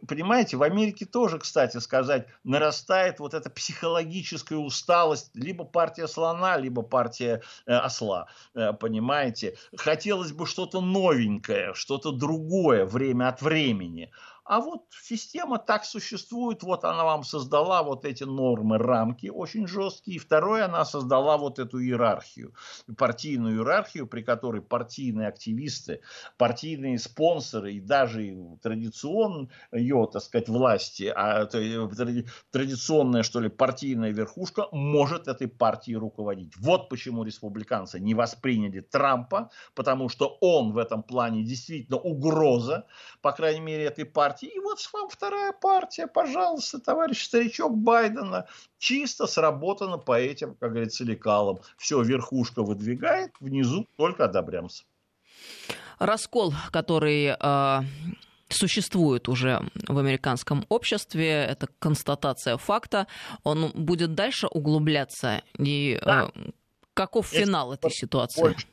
Понимаете, 0.08 0.58
в 0.58 0.64
Америке 0.64 1.06
тоже, 1.06 1.38
кстати 1.38 1.78
сказать, 1.78 2.28
нарастает 2.44 3.20
вот 3.20 3.34
эта 3.34 3.50
психологическая 3.50 4.58
усталость. 4.58 5.32
Либо 5.36 5.66
партия 5.66 6.08
слона, 6.08 6.58
либо 6.58 6.82
партия 6.82 7.42
э, 7.68 7.74
осла. 7.74 8.28
Э, 8.56 8.74
понимаете? 8.74 9.56
Хотелось 9.76 10.32
бы 10.32 10.48
что-то 10.48 10.82
новенькое, 10.82 11.74
что-то 11.76 12.12
другое 12.12 12.86
время 12.86 13.30
от 13.30 13.42
времени. 13.42 14.12
А 14.52 14.60
вот 14.60 14.82
система 15.02 15.60
так 15.60 15.86
существует, 15.86 16.62
вот 16.62 16.84
она 16.84 17.06
вам 17.06 17.24
создала 17.24 17.84
вот 17.84 18.04
эти 18.04 18.26
нормы, 18.26 18.78
рамки 18.78 19.28
очень 19.28 19.66
жесткие. 19.66 20.18
И 20.18 20.20
второе, 20.20 20.66
она 20.66 20.84
создала 20.84 21.38
вот 21.38 21.58
эту 21.58 21.82
иерархию, 21.82 22.54
партийную 22.98 23.60
иерархию, 23.60 24.08
при 24.08 24.24
которой 24.24 24.62
партийные 24.62 25.30
активисты, 25.30 26.02
партийные 26.38 27.00
спонсоры 27.00 27.76
и 27.76 27.80
даже 27.80 28.36
традиционные, 28.62 29.48
так 30.12 30.22
сказать, 30.22 30.50
власти, 30.50 31.14
а 31.16 31.46
традиционная, 31.46 33.24
что 33.24 33.40
ли, 33.40 33.48
партийная 33.48 34.12
верхушка 34.12 34.68
может 34.74 35.30
этой 35.30 35.48
партией 35.48 35.96
руководить. 35.96 36.58
Вот 36.58 36.90
почему 36.90 37.24
республиканцы 37.24 38.02
не 38.02 38.16
восприняли 38.16 38.82
Трампа, 38.82 39.50
потому 39.76 40.10
что 40.10 40.38
он 40.42 40.74
в 40.74 40.78
этом 40.78 41.04
плане 41.04 41.46
действительно 41.46 42.00
угроза, 42.00 42.86
по 43.22 43.32
крайней 43.32 43.62
мере, 43.62 43.86
этой 43.86 44.04
партии 44.04 44.41
партии. 44.42 44.56
И 44.56 44.60
вот 44.60 44.80
вам 44.94 45.10
вторая 45.10 45.52
партия, 45.52 46.08
пожалуйста, 46.08 46.80
товарищ 46.80 47.24
старичок 47.24 47.78
Байдена, 47.78 48.46
чисто 48.78 49.28
сработано 49.28 49.98
по 49.98 50.20
этим, 50.20 50.56
как 50.56 50.72
говорится, 50.72 51.04
лекалам. 51.04 51.60
Все, 51.78 52.02
верхушка 52.02 52.64
выдвигает, 52.64 53.32
внизу 53.40 53.88
только 53.98 54.26
одобрямся. 54.26 54.84
Раскол, 56.00 56.54
который 56.72 57.36
э, 57.40 57.80
существует 58.50 59.30
уже 59.30 59.62
в 59.88 59.98
американском 59.98 60.66
обществе, 60.70 61.30
это 61.30 61.68
констатация 61.80 62.58
факта, 62.58 63.08
он 63.44 63.72
будет 63.76 64.16
дальше 64.16 64.48
углубляться. 64.48 65.44
И 65.60 66.00
да. 66.04 66.32
э, 66.36 66.52
каков 66.94 67.28
финал 67.28 67.74
этой 67.74 67.92
ситуации? 67.92 68.42
Больше, 68.42 68.66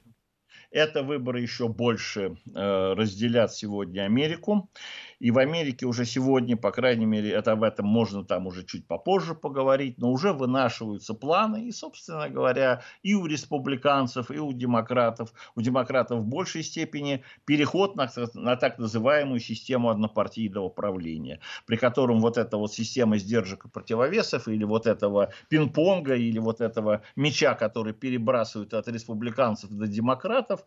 это 0.71 1.03
выборы 1.03 1.41
еще 1.41 1.69
больше 1.69 2.37
э, 2.55 2.93
разделят 2.95 3.55
сегодня 3.55 4.03
Америку. 4.03 4.69
И 5.21 5.33
в 5.33 5.39
Америке 5.39 5.87
уже 5.87 6.05
сегодня, 6.05 6.57
по 6.57 6.71
крайней 6.71 7.07
мере, 7.07 7.33
это 7.33 7.53
об 7.53 7.65
этом 7.65 7.87
можно 7.87 8.25
там 8.25 8.47
уже 8.47 8.65
чуть 8.65 8.87
попозже 8.87 9.35
поговорить, 9.35 9.99
но 9.99 10.13
уже 10.13 10.33
вынашиваются 10.33 11.13
планы. 11.13 11.67
И, 11.67 11.73
собственно 11.73 12.29
говоря, 12.29 12.83
и 13.03 13.15
у 13.15 13.27
республиканцев, 13.27 14.31
и 14.31 14.39
у 14.39 14.53
демократов, 14.53 15.33
у 15.57 15.61
демократов 15.61 16.21
в 16.21 16.27
большей 16.27 16.63
степени 16.63 17.25
переход 17.45 17.97
на, 17.97 18.09
на 18.35 18.57
так 18.57 18.79
называемую 18.79 19.41
систему 19.41 19.91
однопартийного 19.91 20.69
правления, 20.69 21.41
при 21.67 21.77
котором 21.77 22.21
вот 22.21 22.39
эта 22.39 22.57
вот 22.57 22.73
система 22.73 23.19
сдержек 23.19 23.65
и 23.65 23.69
противовесов, 23.69 24.47
или 24.47 24.63
вот 24.63 24.87
этого 24.87 25.33
пинг-понга, 25.49 26.15
или 26.15 26.39
вот 26.39 26.61
этого 26.61 27.03
мяча, 27.17 27.55
который 27.55 27.93
перебрасывают 27.93 28.73
от 28.73 28.87
республиканцев 28.87 29.71
до 29.71 29.89
демократов, 29.89 30.65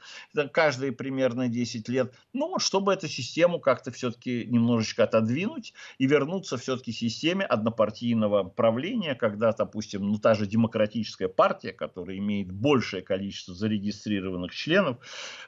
каждые 0.52 0.91
примерно 0.91 1.47
10 1.47 1.88
лет, 1.88 2.14
ну, 2.34 2.60
чтобы 2.60 2.93
эту 2.93 3.08
систему 3.08 3.60
как-то 3.60 3.91
все-таки 3.91 4.41
немножечко 4.46 5.04
отодвинуть 5.04 5.74
и 5.98 6.08
вернуться 6.08 6.58
все-таки 6.58 6.92
системе 6.92 7.46
однопартийного 7.46 8.44
правления, 8.44 9.16
когда, 9.16 9.52
допустим, 9.52 10.08
ну, 10.08 10.18
та 10.18 10.34
же 10.36 10.46
демократическая 10.46 11.28
партия, 11.28 11.74
которая 11.74 12.18
имеет 12.18 12.52
большее 12.52 13.02
количество 13.02 13.54
зарегистрированных 13.54 14.54
членов, 14.54 14.98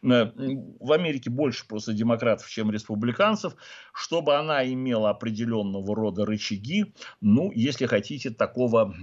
э, 0.04 0.32
в 0.80 0.92
Америке 0.92 1.30
больше 1.30 1.68
просто 1.68 1.94
демократов, 1.94 2.50
чем 2.50 2.72
республиканцев, 2.72 3.56
чтобы 3.94 4.36
она 4.36 4.66
имела 4.66 5.10
определенного 5.10 5.96
рода 5.96 6.26
рычаги, 6.26 6.94
ну, 7.22 7.52
если 7.54 7.86
хотите, 7.86 8.30
такого 8.30 8.94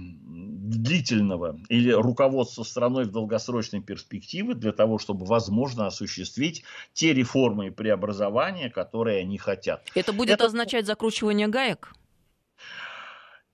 длительного 0.71 1.59
или 1.69 1.91
руководства 1.91 2.63
страной 2.63 3.05
в 3.05 3.11
долгосрочной 3.11 3.81
перспективе 3.81 4.53
для 4.53 4.71
того, 4.71 4.97
чтобы 4.97 5.25
возможно 5.25 5.87
осуществить 5.87 6.63
те 6.93 7.13
реформы 7.13 7.67
и 7.67 7.71
преобразования, 7.71 8.69
которые 8.69 9.21
они 9.21 9.37
хотят. 9.37 9.87
Это 9.95 10.13
будет 10.13 10.35
это... 10.35 10.45
означать 10.45 10.85
закручивание 10.85 11.47
гаек? 11.47 11.93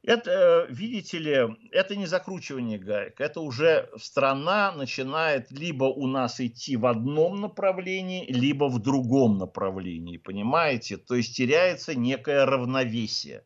Это, 0.07 0.67
видите 0.69 1.17
ли, 1.17 1.57
это 1.71 1.97
не 1.97 2.05
закручивание 2.05 2.77
гаек, 2.77 3.19
это 3.19 3.41
уже 3.41 3.89
страна 3.97 4.71
начинает 4.71 5.51
либо 5.51 5.83
у 5.83 6.07
нас 6.07 6.39
идти 6.39 6.77
в 6.77 6.85
одном 6.85 7.41
направлении, 7.41 8.25
либо 8.31 8.69
в 8.69 8.79
другом 8.81 9.37
направлении, 9.37 10.15
понимаете? 10.15 10.95
То 10.95 11.15
есть 11.15 11.35
теряется 11.35 11.93
некое 11.93 12.45
равновесие. 12.45 13.43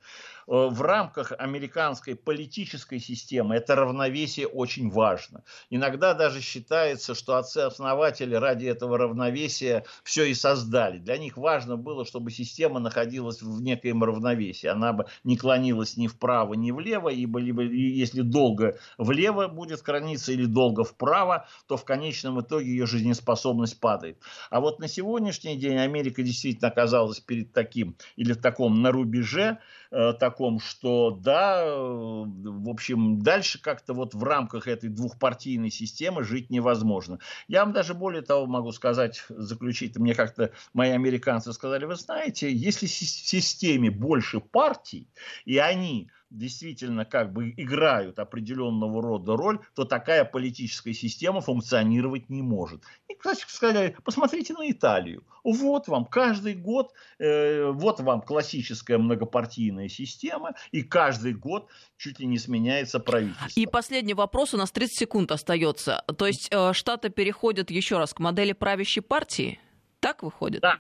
Э, 0.52 0.68
в 0.68 0.82
рамках 0.82 1.32
американской 1.38 2.14
политической 2.14 3.00
системы 3.00 3.56
это 3.56 3.74
равновесие 3.76 4.48
очень 4.48 4.90
важно. 4.90 5.46
Иногда 5.70 6.14
даже 6.14 6.42
считается, 6.42 7.16
что 7.16 7.38
отцы-основатели 7.38 8.36
ради 8.36 8.66
этого 8.66 8.98
равновесия 8.98 9.86
все 10.04 10.26
и 10.26 10.34
создали. 10.34 10.98
Для 10.98 11.18
них 11.18 11.38
важно 11.38 11.78
было, 11.78 12.06
чтобы 12.06 12.32
система 12.32 12.82
находилась 12.82 13.42
в 13.42 13.62
некоем 13.62 14.04
равновесии. 14.04 14.68
Она 14.68 14.92
бы 14.92 15.06
не 15.24 15.38
клонилась 15.38 15.96
ни 15.96 16.08
вправо, 16.08 16.54
ни 16.56 16.72
влево, 16.72 17.08
ибо 17.08 17.40
либо, 17.40 17.64
если 17.64 18.20
долго 18.20 18.78
влево 18.98 19.48
будет 19.48 19.82
клониться 19.82 20.34
или 20.34 20.46
долго 20.46 20.84
вправо, 20.84 21.48
то 21.66 21.78
в 21.78 21.86
конечном 21.86 22.42
итоге 22.42 22.72
ее 22.72 22.86
жизнеспособность 22.86 23.80
падает. 23.80 24.18
А 24.50 24.60
вот 24.60 24.80
на 24.80 24.90
сегодняшний 24.90 25.56
день 25.56 25.78
Америка 25.78 26.22
действительно 26.24 26.68
оказалась 26.68 27.22
перед 27.22 27.54
таким 27.54 27.96
или 28.18 28.34
в 28.34 28.42
таком 28.42 28.82
на 28.82 28.92
рубеже, 28.92 29.60
Э, 29.94 30.14
таком, 30.14 30.62
что 30.62 31.12
да, 31.12 31.66
э, 31.66 31.70
в 31.70 32.70
общем, 32.70 33.22
дальше 33.22 33.62
как-то 33.62 33.94
вот 33.94 34.14
в 34.14 34.24
рамках 34.24 34.70
этой 34.70 34.90
двухпартийной 34.90 35.70
системы 35.70 36.24
жить 36.24 36.50
невозможно. 36.50 37.20
Я 37.50 37.66
вам 37.66 37.74
даже 37.74 37.94
более 37.94 38.22
того 38.22 38.46
могу 38.46 38.72
сказать, 38.72 39.26
заключить, 39.28 39.98
мне 39.98 40.16
как-то 40.16 40.52
мои 40.74 40.92
американцы 40.92 41.52
сказали, 41.52 41.84
вы 41.84 41.96
знаете, 41.96 42.54
если 42.54 42.86
в 42.86 42.90
системе 42.90 43.92
больше 43.92 44.40
партий, 44.40 45.10
и 45.44 45.58
они 45.58 46.10
действительно 46.32 47.06
как 47.06 47.32
бы 47.34 47.54
играют 47.58 48.18
определенного 48.18 49.02
рода 49.02 49.36
роль, 49.36 49.60
то 49.76 49.86
такая 49.86 50.26
политическая 50.26 50.94
система 50.94 51.42
функционировать 51.42 52.30
не 52.30 52.42
может. 52.42 52.84
И, 53.10 53.16
кстати 53.16 53.44
сказали, 53.48 53.96
посмотрите 54.04 54.54
на 54.54 54.70
Италию. 54.72 55.24
Вот 55.44 55.88
вам 55.88 56.06
каждый 56.06 56.56
год, 56.56 56.94
э, 57.20 57.70
вот 57.72 58.00
вам 58.00 58.22
классическая 58.22 58.98
многопартийная 58.98 59.81
система, 59.90 60.54
и 60.72 60.84
каждый 60.84 61.34
год 61.34 61.70
чуть 61.98 62.20
ли 62.20 62.28
не 62.28 62.38
сменяется 62.38 63.00
правительство. 63.00 63.60
И 63.60 63.66
последний 63.66 64.14
вопрос, 64.14 64.54
у 64.54 64.58
нас 64.58 64.72
30 64.72 64.98
секунд 64.98 65.32
остается. 65.32 66.04
То 66.18 66.28
есть 66.28 66.48
э, 66.52 66.74
Штаты 66.74 67.10
переходят 67.10 67.72
еще 67.72 67.98
раз 67.98 68.14
к 68.14 68.20
модели 68.20 68.54
правящей 68.54 69.02
партии? 69.02 69.60
Так 70.00 70.24
выходит? 70.24 70.62
Да, 70.62 70.80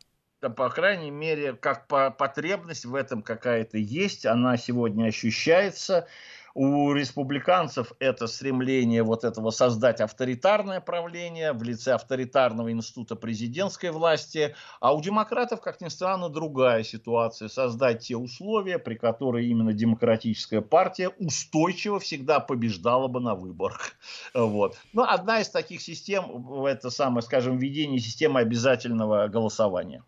по 0.49 0.69
крайней 0.69 1.11
мере, 1.11 1.53
как 1.53 1.87
по 1.87 2.09
потребность 2.09 2.85
в 2.85 2.95
этом 2.95 3.21
какая-то 3.21 3.77
есть, 3.77 4.25
она 4.25 4.57
сегодня 4.57 5.05
ощущается. 5.05 6.07
У 6.53 6.91
республиканцев 6.93 7.93
это 7.99 8.27
стремление 8.27 9.03
вот 9.03 9.23
этого 9.23 9.51
создать 9.51 10.01
авторитарное 10.01 10.81
правление 10.81 11.53
в 11.53 11.63
лице 11.63 11.93
авторитарного 11.93 12.71
института 12.71 13.15
президентской 13.15 13.91
власти, 13.91 14.55
а 14.79 14.93
у 14.93 15.01
демократов, 15.01 15.61
как 15.61 15.79
ни 15.81 15.87
странно, 15.87 16.29
другая 16.29 16.83
ситуация. 16.83 17.47
Создать 17.47 18.07
те 18.07 18.17
условия, 18.17 18.79
при 18.79 18.95
которых 18.95 19.43
именно 19.43 19.73
демократическая 19.73 20.61
партия 20.61 21.09
устойчиво 21.09 21.99
всегда 21.99 22.39
побеждала 22.39 23.07
бы 23.07 23.21
на 23.21 23.35
выборах. 23.35 23.93
Вот. 24.33 24.77
Но 24.93 25.03
одна 25.03 25.39
из 25.41 25.49
таких 25.49 25.81
систем, 25.81 26.65
это 26.65 26.89
самое, 26.89 27.21
скажем, 27.21 27.57
введение 27.57 27.99
системы 27.99 28.39
обязательного 28.39 29.27
голосования. 29.27 30.03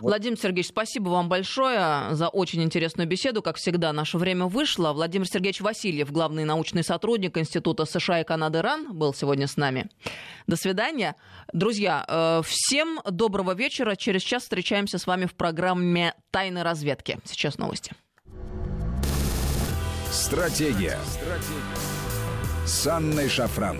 Владимир 0.00 0.38
Сергеевич, 0.38 0.68
спасибо 0.68 1.10
вам 1.10 1.28
большое 1.28 2.14
за 2.14 2.28
очень 2.28 2.62
интересную 2.62 3.06
беседу. 3.06 3.42
Как 3.42 3.56
всегда, 3.56 3.92
наше 3.92 4.18
время 4.18 4.46
вышло. 4.46 4.92
Владимир 4.92 5.26
Сергеевич 5.26 5.60
Васильев, 5.60 6.10
главный 6.10 6.44
научный 6.44 6.82
сотрудник 6.82 7.38
Института 7.38 7.84
США 7.84 8.20
и 8.20 8.24
Канады 8.24 8.62
РАН, 8.62 8.92
был 8.92 9.14
сегодня 9.14 9.46
с 9.46 9.56
нами. 9.56 9.88
До 10.46 10.56
свидания. 10.56 11.16
Друзья, 11.52 12.04
э, 12.08 12.42
всем 12.44 13.00
доброго 13.08 13.54
вечера. 13.54 13.94
Через 13.96 14.22
час 14.22 14.42
встречаемся 14.42 14.98
с 14.98 15.06
вами 15.06 15.26
в 15.26 15.34
программе 15.34 16.14
«Тайны 16.30 16.62
разведки». 16.62 17.18
Сейчас 17.24 17.58
новости. 17.58 17.92
Стратегия. 20.10 20.98
Стратегия. 21.06 21.92
С 22.66 22.86
Анной 22.86 23.28
Шафран. 23.28 23.78